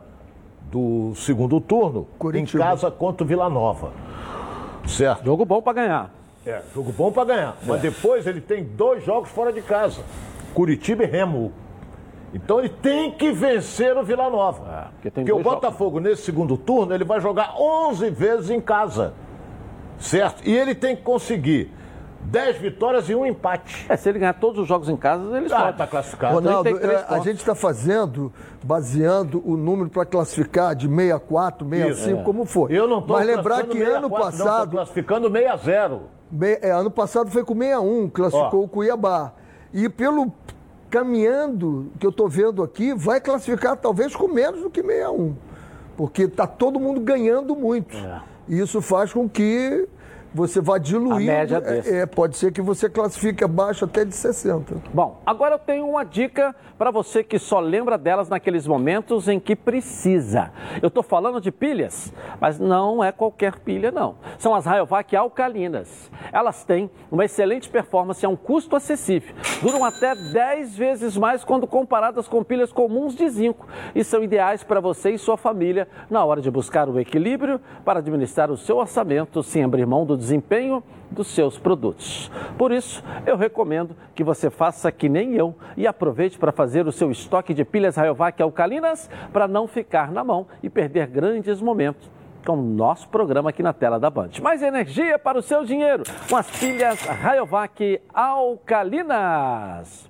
[0.72, 2.64] do segundo turno, Curitiba.
[2.64, 3.92] em casa contra o Vila Nova.
[4.88, 5.24] Certo?
[5.26, 6.12] Jogo bom pra ganhar.
[6.46, 7.58] É, jogo bom para ganhar.
[7.66, 10.02] Mas depois ele tem dois jogos fora de casa:
[10.54, 11.52] Curitiba e Remo.
[12.34, 14.64] Então ele tem que vencer o Vila Nova.
[14.68, 15.62] É, porque tem porque o dois jogos.
[15.62, 19.14] Botafogo, nesse segundo turno, ele vai jogar 11 vezes em casa.
[20.00, 20.42] Certo?
[20.48, 21.72] E ele tem que conseguir
[22.24, 23.86] 10 vitórias e um empate.
[23.88, 25.78] É, se ele ganhar todos os jogos em casa, ele Ah, sobe.
[25.78, 26.34] tá classificado.
[26.36, 32.16] Ronaldo, 33 é, a gente está fazendo, baseando o número para classificar de 64, 65,
[32.18, 32.24] Isso.
[32.24, 32.72] como for.
[32.72, 36.02] Eu não estou Mas lembrar que ano passado, classificando 6 a 0.
[36.32, 38.66] Me- é, ano passado foi com 61, classificou Ó.
[38.66, 39.34] o Cuiabá.
[39.74, 40.32] E pelo
[40.94, 45.36] caminhando que eu estou vendo aqui, vai classificar talvez com menos do que 61.
[45.98, 47.98] Porque está todo mundo ganhando muito.
[48.48, 49.88] E isso faz com que
[50.34, 51.14] você vá diluindo.
[51.16, 51.94] A média É, desse.
[51.96, 54.76] é, pode ser que você classifique abaixo até de 60.
[54.94, 59.40] Bom, agora eu tenho uma dica para você que só lembra delas naqueles momentos em
[59.40, 60.52] que precisa.
[60.82, 62.12] Eu estou falando de pilhas,
[62.42, 64.16] mas não é qualquer pilha, não.
[64.38, 66.10] São as Rayovac alcalinas.
[66.32, 69.34] Elas têm uma excelente performance a um custo acessível.
[69.62, 74.64] Duram até 10 vezes mais quando comparadas com pilhas comuns de zinco e são ideais
[74.64, 78.78] para você e sua família na hora de buscar o equilíbrio para administrar o seu
[78.78, 82.32] orçamento sem abrir mão do desempenho dos seus produtos.
[82.58, 86.92] Por isso, eu recomendo que você faça que nem eu e aproveite para fazer o
[86.92, 92.10] seu estoque de pilhas Rayovac alcalinas para não ficar na mão e perder grandes momentos
[92.46, 94.30] com o nosso programa aqui na tela da Band.
[94.42, 100.10] Mais energia para o seu dinheiro com as pilhas Rayovac alcalinas.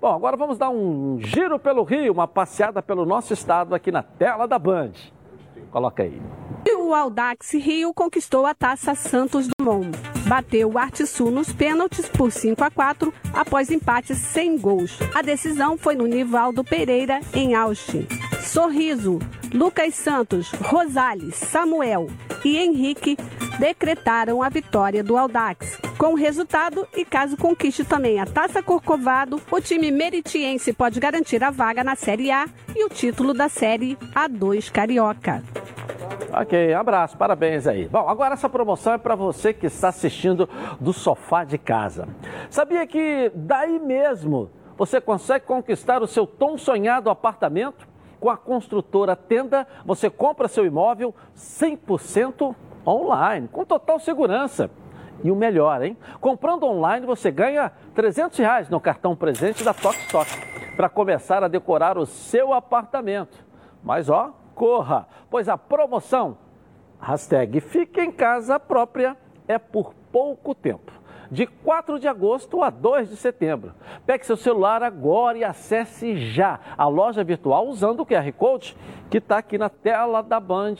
[0.00, 4.02] Bom, agora vamos dar um giro pelo Rio, uma passeada pelo nosso estado aqui na
[4.02, 4.92] tela da Band.
[5.70, 6.20] Coloca aí.
[6.66, 9.90] E o Audax Rio conquistou a taça Santos Dumont.
[10.26, 14.98] Bateu o Artisul nos pênaltis por 5 a 4 após empate sem gols.
[15.14, 18.06] A decisão foi no Nivaldo Pereira, em Austin.
[18.42, 19.18] Sorriso,
[19.54, 22.08] Lucas Santos, Rosales, Samuel
[22.44, 23.16] e Henrique
[23.58, 25.78] decretaram a vitória do Audax.
[25.96, 31.44] Com o resultado, e caso conquiste também a Taça Corcovado, o time meritiense pode garantir
[31.44, 35.42] a vaga na Série A e o título da Série A2 Carioca.
[36.34, 37.86] Ok, abraço, parabéns aí.
[37.88, 40.48] Bom, agora essa promoção é para você que está assistindo
[40.80, 42.08] do sofá de casa.
[42.48, 47.86] Sabia que daí mesmo você consegue conquistar o seu tão sonhado apartamento?
[48.18, 52.54] Com a construtora Tenda, você compra seu imóvel 100%
[52.86, 54.70] online, com total segurança.
[55.22, 55.98] E o melhor, hein?
[56.18, 60.30] Comprando online, você ganha 300 reais no cartão presente da Toque Stock
[60.76, 63.44] para começar a decorar o seu apartamento.
[63.84, 66.38] Mas ó, corra, pois a promoção
[67.00, 69.16] hashtag Fique em Casa Própria
[69.48, 70.92] é por pouco tempo.
[71.30, 73.72] De 4 de agosto a 2 de setembro.
[74.04, 78.76] Pegue seu celular agora e acesse já a loja virtual usando o QR Code
[79.10, 80.76] que está aqui na tela da Band.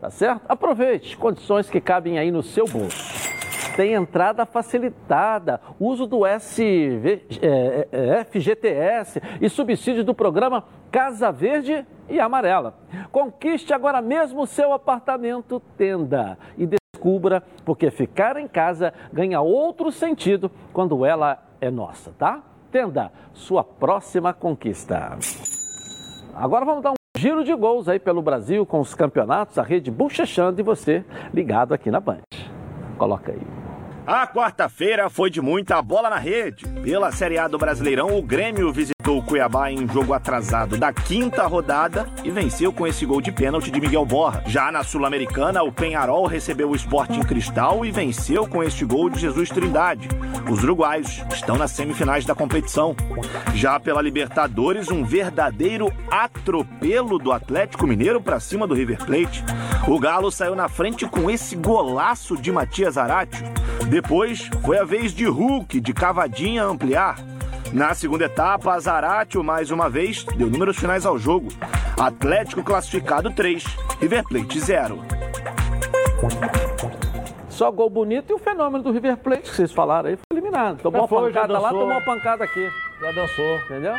[0.00, 0.42] Tá certo?
[0.46, 3.43] Aproveite, condições que cabem aí no seu bolso.
[3.76, 11.84] Tem entrada facilitada, uso do SV, é, é, FGTS e subsídio do programa Casa Verde
[12.08, 12.74] e Amarela.
[13.10, 19.90] Conquiste agora mesmo o seu apartamento tenda e descubra porque ficar em casa ganha outro
[19.90, 22.42] sentido quando ela é nossa, tá?
[22.70, 25.18] Tenda, sua próxima conquista.
[26.34, 29.90] Agora vamos dar um giro de gols aí pelo Brasil com os campeonatos, a rede
[29.90, 32.22] bochechando e você ligado aqui na Band.
[32.98, 33.63] Coloca aí.
[34.06, 36.66] A quarta-feira foi de muita bola na rede.
[36.82, 41.46] Pela Série A do Brasileirão, o Grêmio visitou o Cuiabá em jogo atrasado da quinta
[41.46, 44.42] rodada e venceu com esse gol de pênalti de Miguel Borra.
[44.46, 49.20] Já na Sul-Americana, o Penharol recebeu o Sporting Cristal e venceu com este gol de
[49.20, 50.06] Jesus Trindade.
[50.50, 52.94] Os uruguaios estão nas semifinais da competição.
[53.54, 59.42] Já pela Libertadores, um verdadeiro atropelo do Atlético Mineiro para cima do River Plate.
[59.88, 63.46] O Galo saiu na frente com esse golaço de Matias Aratio.
[63.88, 67.16] Depois foi a vez de Hulk de cavadinha ampliar.
[67.72, 71.48] Na segunda etapa, Zaratio mais uma vez deu números finais ao jogo.
[72.00, 73.64] Atlético classificado 3,
[74.00, 75.00] River Plate 0.
[77.48, 80.80] Só gol bonito e o fenômeno do River Plate que vocês falaram aí foi eliminado.
[80.80, 82.68] Tomou uma foi, já pancada lá, tomou uma pancada aqui.
[83.00, 83.56] Já dançou.
[83.66, 83.94] Entendeu?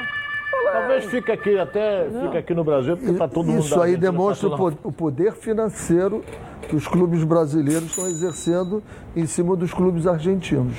[0.72, 4.12] Talvez fique aqui, até fique aqui no Brasil, porque tá todo mundo Isso aí Argentina
[4.12, 4.50] demonstra
[4.84, 6.24] o poder financeiro
[6.68, 8.84] que os clubes brasileiros estão exercendo
[9.16, 10.76] em cima dos clubes argentinos.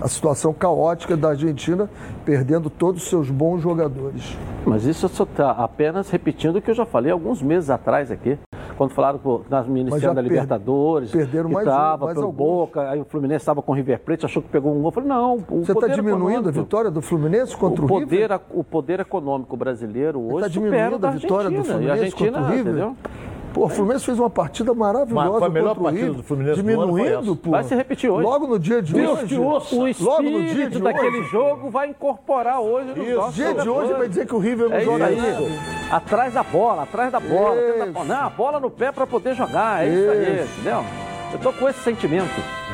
[0.00, 1.88] A situação caótica da Argentina
[2.24, 4.36] perdendo todos os seus bons jogadores.
[4.66, 8.38] Mas isso só está apenas repetindo o que eu já falei alguns meses atrás aqui.
[8.76, 12.36] Quando falaram pô, nas ministérios da Libertadores, perderam mais um, mais alguns.
[12.36, 14.86] Boca, aí o Fluminense estava com o River Plate, achou que pegou um gol.
[14.88, 18.22] Eu falei, não, o Você está diminuindo a vitória do Fluminense contra o o, poder,
[18.22, 18.40] River?
[18.50, 21.82] o poder econômico brasileiro hoje Está diminuindo a vitória do Argentina.
[21.82, 22.72] E a Fluminense Argentina, contra o River?
[22.72, 22.96] entendeu?
[23.52, 26.16] Pô, o Fluminense fez uma partida maravilhosa Mas foi a melhor contra o partida River.
[26.16, 27.50] do Fluminense Diminuindo, pô.
[27.50, 28.24] Vai se repetir hoje.
[28.26, 29.26] Logo no dia de Deus hoje.
[29.28, 29.74] te ouça.
[29.74, 31.28] O Logo no dia de daquele hoje.
[31.30, 33.14] jogo vai incorporar hoje no Isso.
[33.16, 35.58] nosso Dia de hoje vai dizer que o River não É joga isso aí.
[35.90, 37.54] Atrás da bola, atrás da bola.
[37.56, 37.70] Isso.
[37.70, 38.04] atrás da bola.
[38.06, 39.84] Não, a bola no pé para poder jogar.
[39.84, 40.52] É isso, aí, Isso.
[40.60, 40.84] entendeu?
[41.32, 42.28] Eu tô com esse sentimento,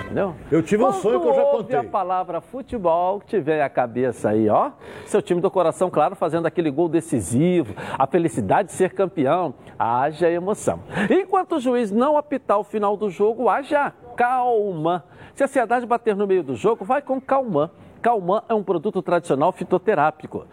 [0.09, 0.34] entendeu?
[0.50, 1.76] Eu tive um Quando sonho que eu já contei.
[1.76, 4.70] a palavra futebol, tiver a cabeça aí, ó.
[5.06, 9.54] Seu time do coração, claro, fazendo aquele gol decisivo, a felicidade de ser campeão.
[9.78, 10.80] Haja emoção.
[11.11, 15.04] Enquanto o juiz não apitar o final do jogo, haja calma.
[15.34, 17.70] Se a ansiedade bater no meio do jogo, vai com Calman.
[18.02, 20.46] Calman é um produto tradicional fitoterápico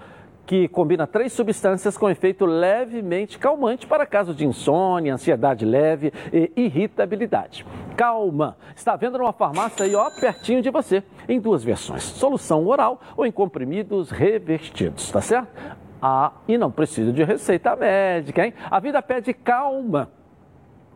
[0.46, 6.52] que combina três substâncias com efeito levemente calmante para casos de insônia, ansiedade leve e
[6.56, 7.66] irritabilidade.
[7.96, 13.02] Calma, está vendo numa farmácia aí, ó, pertinho de você, em duas versões: solução oral
[13.18, 15.48] ou em comprimidos revestidos, tá certo?
[16.02, 18.54] Ah, e não precisa de receita médica, hein?
[18.70, 20.12] A vida pede calma.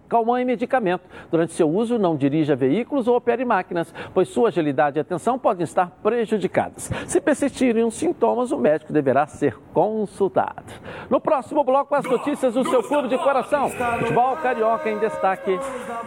[0.10, 1.04] Calmã em medicamento.
[1.30, 5.64] Durante seu uso, não dirija veículos ou opere máquinas, pois sua agilidade e atenção podem
[5.64, 6.90] estar prejudicadas.
[7.06, 10.74] Se persistirem os sintomas, o médico deverá ser consultado.
[11.10, 13.70] No próximo bloco, as notícias do seu clube de coração.
[13.70, 15.60] Futebol Carioca em destaque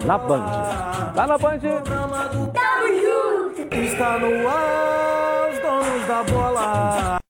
[0.05, 0.45] na Band.
[1.15, 1.61] Tá na Band?
[3.71, 7.22] Está no ar, os donos da bola.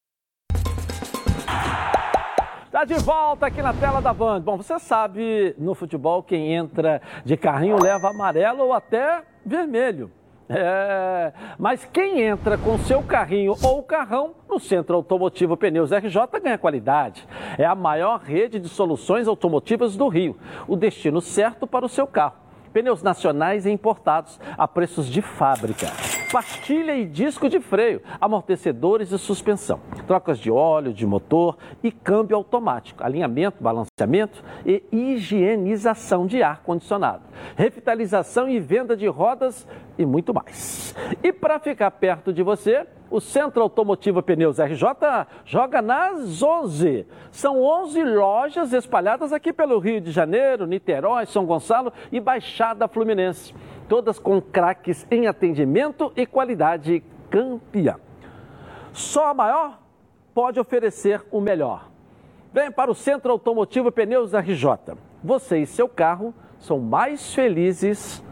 [2.82, 4.40] Está de volta aqui na tela da Band.
[4.40, 10.10] Bom, você sabe, no futebol, quem entra de carrinho leva amarelo ou até vermelho.
[10.48, 16.58] É, mas quem entra com seu carrinho ou carrão no Centro Automotivo Pneus RJ ganha
[16.58, 17.24] qualidade.
[17.56, 20.36] É a maior rede de soluções automotivas do Rio.
[20.66, 22.34] O destino certo para o seu carro.
[22.72, 25.88] Pneus nacionais e importados a preços de fábrica.
[26.32, 32.34] Pastilha e disco de freio, amortecedores e suspensão, trocas de óleo, de motor e câmbio
[32.36, 39.68] automático, alinhamento, balanceamento e higienização de ar-condicionado, revitalização e venda de rodas
[39.98, 40.94] e muito mais.
[41.22, 44.86] E para ficar perto de você, o Centro Automotivo Pneus RJ
[45.44, 47.06] joga nas 11.
[47.30, 53.54] São 11 lojas espalhadas aqui pelo Rio de Janeiro, Niterói, São Gonçalo e Baixada Fluminense.
[53.86, 57.96] Todas com craques em atendimento e qualidade campeã.
[58.94, 59.78] Só a maior
[60.32, 61.90] pode oferecer o melhor.
[62.50, 64.96] Vem para o Centro Automotivo Pneus RJ.
[65.22, 68.24] Você e seu carro são mais felizes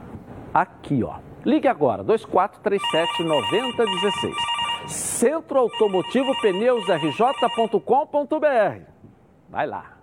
[0.54, 1.16] aqui, ó.
[1.44, 4.59] Ligue agora, 2437 9016.
[4.86, 8.82] Centro Automotivo Pneus RJ.com.br.
[9.48, 9.96] Vai lá.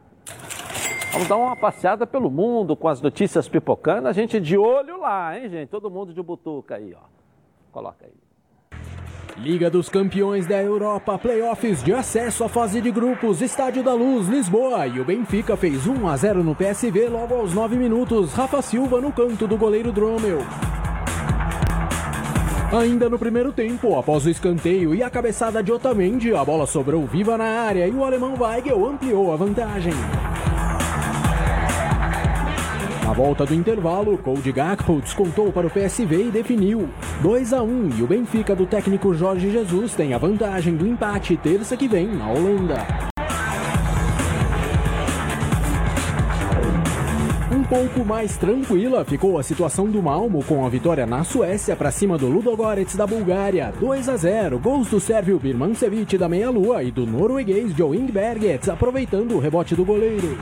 [1.11, 4.07] Vamos dar uma passeada pelo mundo com as notícias pipocando.
[4.07, 5.69] A gente de olho lá, hein, gente?
[5.69, 7.05] Todo mundo de butuca aí, ó.
[7.71, 8.13] Coloca aí.
[9.37, 14.27] Liga dos Campeões da Europa, playoffs de acesso à fase de grupos, Estádio da Luz,
[14.27, 14.87] Lisboa.
[14.87, 18.33] E o Benfica fez 1 a 0 no PSV logo aos 9 minutos.
[18.33, 20.39] Rafa Silva no canto do goleiro Dromel.
[22.71, 27.05] Ainda no primeiro tempo, após o escanteio e a cabeçada de Otamendi, a bola sobrou
[27.05, 29.93] viva na área e o alemão Weigel ampliou a vantagem.
[33.05, 36.89] Na volta do intervalo, Cody Gakpo descontou para o PSV e definiu
[37.21, 41.37] 2 a 1 e o Benfica do técnico Jorge Jesus tem a vantagem do empate
[41.37, 43.16] terça que vem na Holanda.
[47.69, 52.17] Pouco mais tranquila ficou a situação do Malmo com a vitória na Suécia para cima
[52.17, 54.59] do Ludogorets da Bulgária, 2 a 0.
[54.59, 59.83] Gols do sérvio Birmancevic da meia-lua e do norueguês Joe Ingberget, aproveitando o rebote do
[59.83, 60.37] goleiro.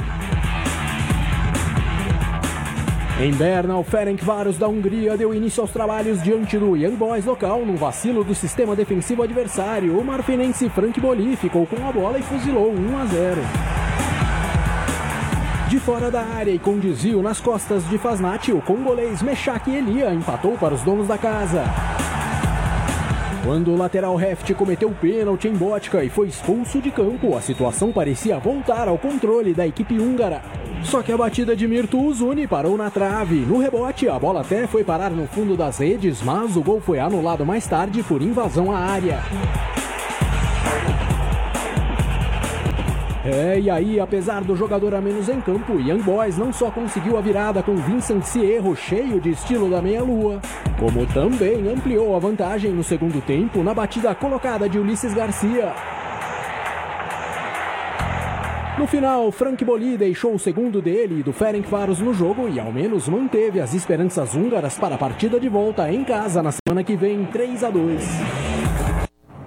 [3.20, 7.66] Em Berna, o Ferencváros da Hungria deu início aos trabalhos diante do Young Boys local
[7.66, 9.98] num vacilo do sistema defensivo adversário.
[9.98, 13.85] O marfinense Frank Boli ficou com a bola e fuzilou 1 a 0.
[15.76, 20.14] De fora da área e com desvio nas costas de Fasnati, o congolês Meshak Elia
[20.14, 21.66] empatou para os donos da casa.
[23.44, 27.92] Quando o lateral Heft cometeu pênalti em Botka e foi expulso de campo, a situação
[27.92, 30.42] parecia voltar ao controle da equipe húngara.
[30.82, 33.42] Só que a batida de Mirto Uzuni parou na trave.
[33.42, 37.00] No rebote, a bola até foi parar no fundo das redes, mas o gol foi
[37.00, 39.20] anulado mais tarde por invasão à área.
[43.26, 47.18] É, e aí, apesar do jogador a menos em campo, Young Boys não só conseguiu
[47.18, 50.40] a virada com Vincent Cierro cheio de estilo da meia-lua,
[50.80, 55.74] como também ampliou a vantagem no segundo tempo na batida colocada de Ulisses Garcia.
[58.78, 62.72] No final, Frank Boli deixou o segundo dele e do Ferencváros no jogo e ao
[62.72, 66.96] menos manteve as esperanças húngaras para a partida de volta em casa na semana que
[66.96, 68.04] vem, 3 a 2.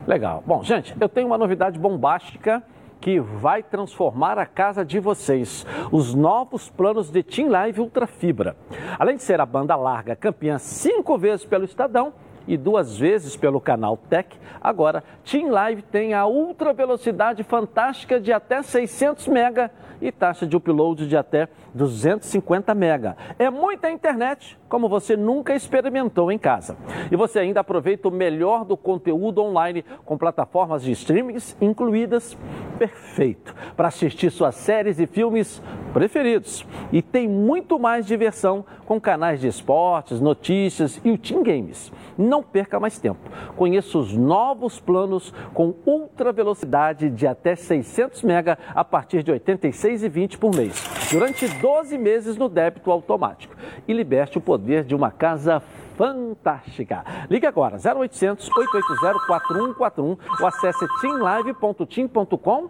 [0.04, 0.42] Legal.
[0.44, 2.60] Bom, gente, eu tenho uma novidade bombástica
[3.00, 5.66] que vai transformar a casa de vocês.
[5.90, 8.56] Os novos planos de Team Live Ultra Fibra.
[8.98, 12.12] Além de ser a banda larga campeã cinco vezes pelo Estadão,
[12.48, 14.34] e duas vezes pelo canal Tech.
[14.60, 19.70] Agora, Team Live tem a ultra velocidade fantástica de até 600 mega
[20.00, 23.16] e taxa de upload de até 250 mega.
[23.38, 26.76] É muita internet, como você nunca experimentou em casa.
[27.10, 32.36] E você ainda aproveita o melhor do conteúdo online com plataformas de streamings incluídas.
[32.78, 35.62] Perfeito para assistir suas séries e filmes
[35.92, 36.66] preferidos.
[36.92, 41.92] E tem muito mais diversão com canais de esportes, notícias e o Team Games.
[42.16, 43.20] Não perca mais tempo.
[43.56, 49.40] Conheça os novos planos com ultra velocidade de até 600 mega a partir de R$
[49.40, 50.82] 86,20 por mês.
[51.10, 53.54] Durante 12 meses no débito automático.
[53.86, 55.60] E liberte o poder de uma casa
[55.96, 57.04] fantástica.
[57.28, 62.68] Ligue agora 0800 880 4141 ou acesse teamlive.team.com.br.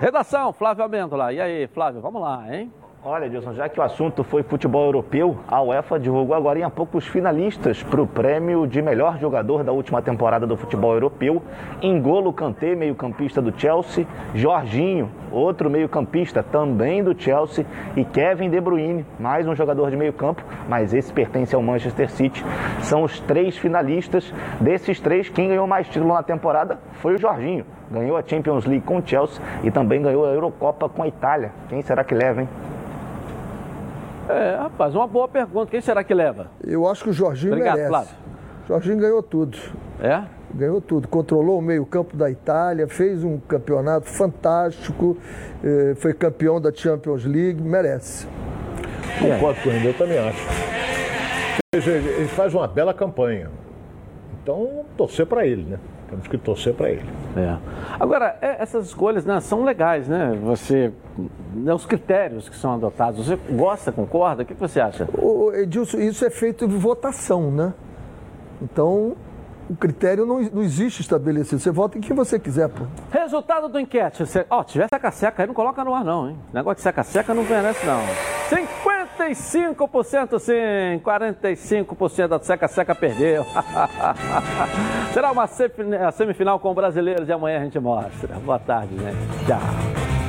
[0.00, 1.32] Redação, Flávio Amêndola.
[1.32, 2.72] E aí, Flávio, vamos lá, hein?
[3.04, 6.98] Olha, Edilson, já que o assunto foi futebol europeu, a UEFA divulgou agora em pouco
[6.98, 11.42] os finalistas para o prêmio de melhor jogador da última temporada do futebol europeu.
[11.82, 19.04] Engolo Kanté, meio-campista do Chelsea, Jorginho, outro meio-campista também do Chelsea, e Kevin De Bruyne,
[19.18, 22.44] mais um jogador de meio-campo, mas esse pertence ao Manchester City.
[22.82, 24.32] São os três finalistas.
[24.60, 27.66] Desses três, quem ganhou mais título na temporada foi o Jorginho.
[27.90, 31.50] Ganhou a Champions League com o Chelsea e também ganhou a Eurocopa com a Itália.
[31.68, 32.48] Quem será que leva, hein?
[34.28, 35.70] É, rapaz, uma boa pergunta.
[35.70, 36.48] Quem será que leva?
[36.62, 37.90] Eu acho que o Jorginho Obrigado, merece.
[37.90, 38.14] Flávio.
[38.68, 39.58] Jorginho ganhou tudo.
[40.00, 40.22] É?
[40.54, 41.08] Ganhou tudo.
[41.08, 45.16] Controlou o meio-campo da Itália, fez um campeonato fantástico,
[45.64, 48.28] eh, foi campeão da Champions League, merece.
[49.18, 50.46] Concordo com ele, eu também acho.
[51.74, 53.50] Ele, ele faz uma bela campanha.
[54.42, 55.78] Então, torcer para ele, né?
[56.12, 57.08] Temos que torcer para ele.
[57.34, 57.56] É.
[57.98, 60.38] Agora, é, essas escolhas né, são legais, né?
[60.42, 60.92] Você.
[61.54, 63.26] Né, os critérios que são adotados.
[63.26, 64.42] Você gosta, concorda?
[64.42, 65.08] O que você acha?
[65.14, 67.72] O, Edilson, isso é feito de votação, né?
[68.60, 69.16] Então,
[69.70, 71.62] o critério não, não existe estabelecido.
[71.62, 72.84] Você vota em quem você quiser, pô.
[73.10, 74.26] Resultado do enquete.
[74.26, 76.38] Você, ó, tiver seca-seca aí, não coloca no ar, não, hein?
[76.52, 78.02] Negócio de seca-seca não merece, não.
[79.32, 83.44] 55% sim, 45% da seca-seca perdeu.
[85.12, 88.34] Será uma semifinal com o brasileiro de amanhã a gente mostra.
[88.36, 89.46] Boa tarde, gente.
[89.46, 90.21] Tchau.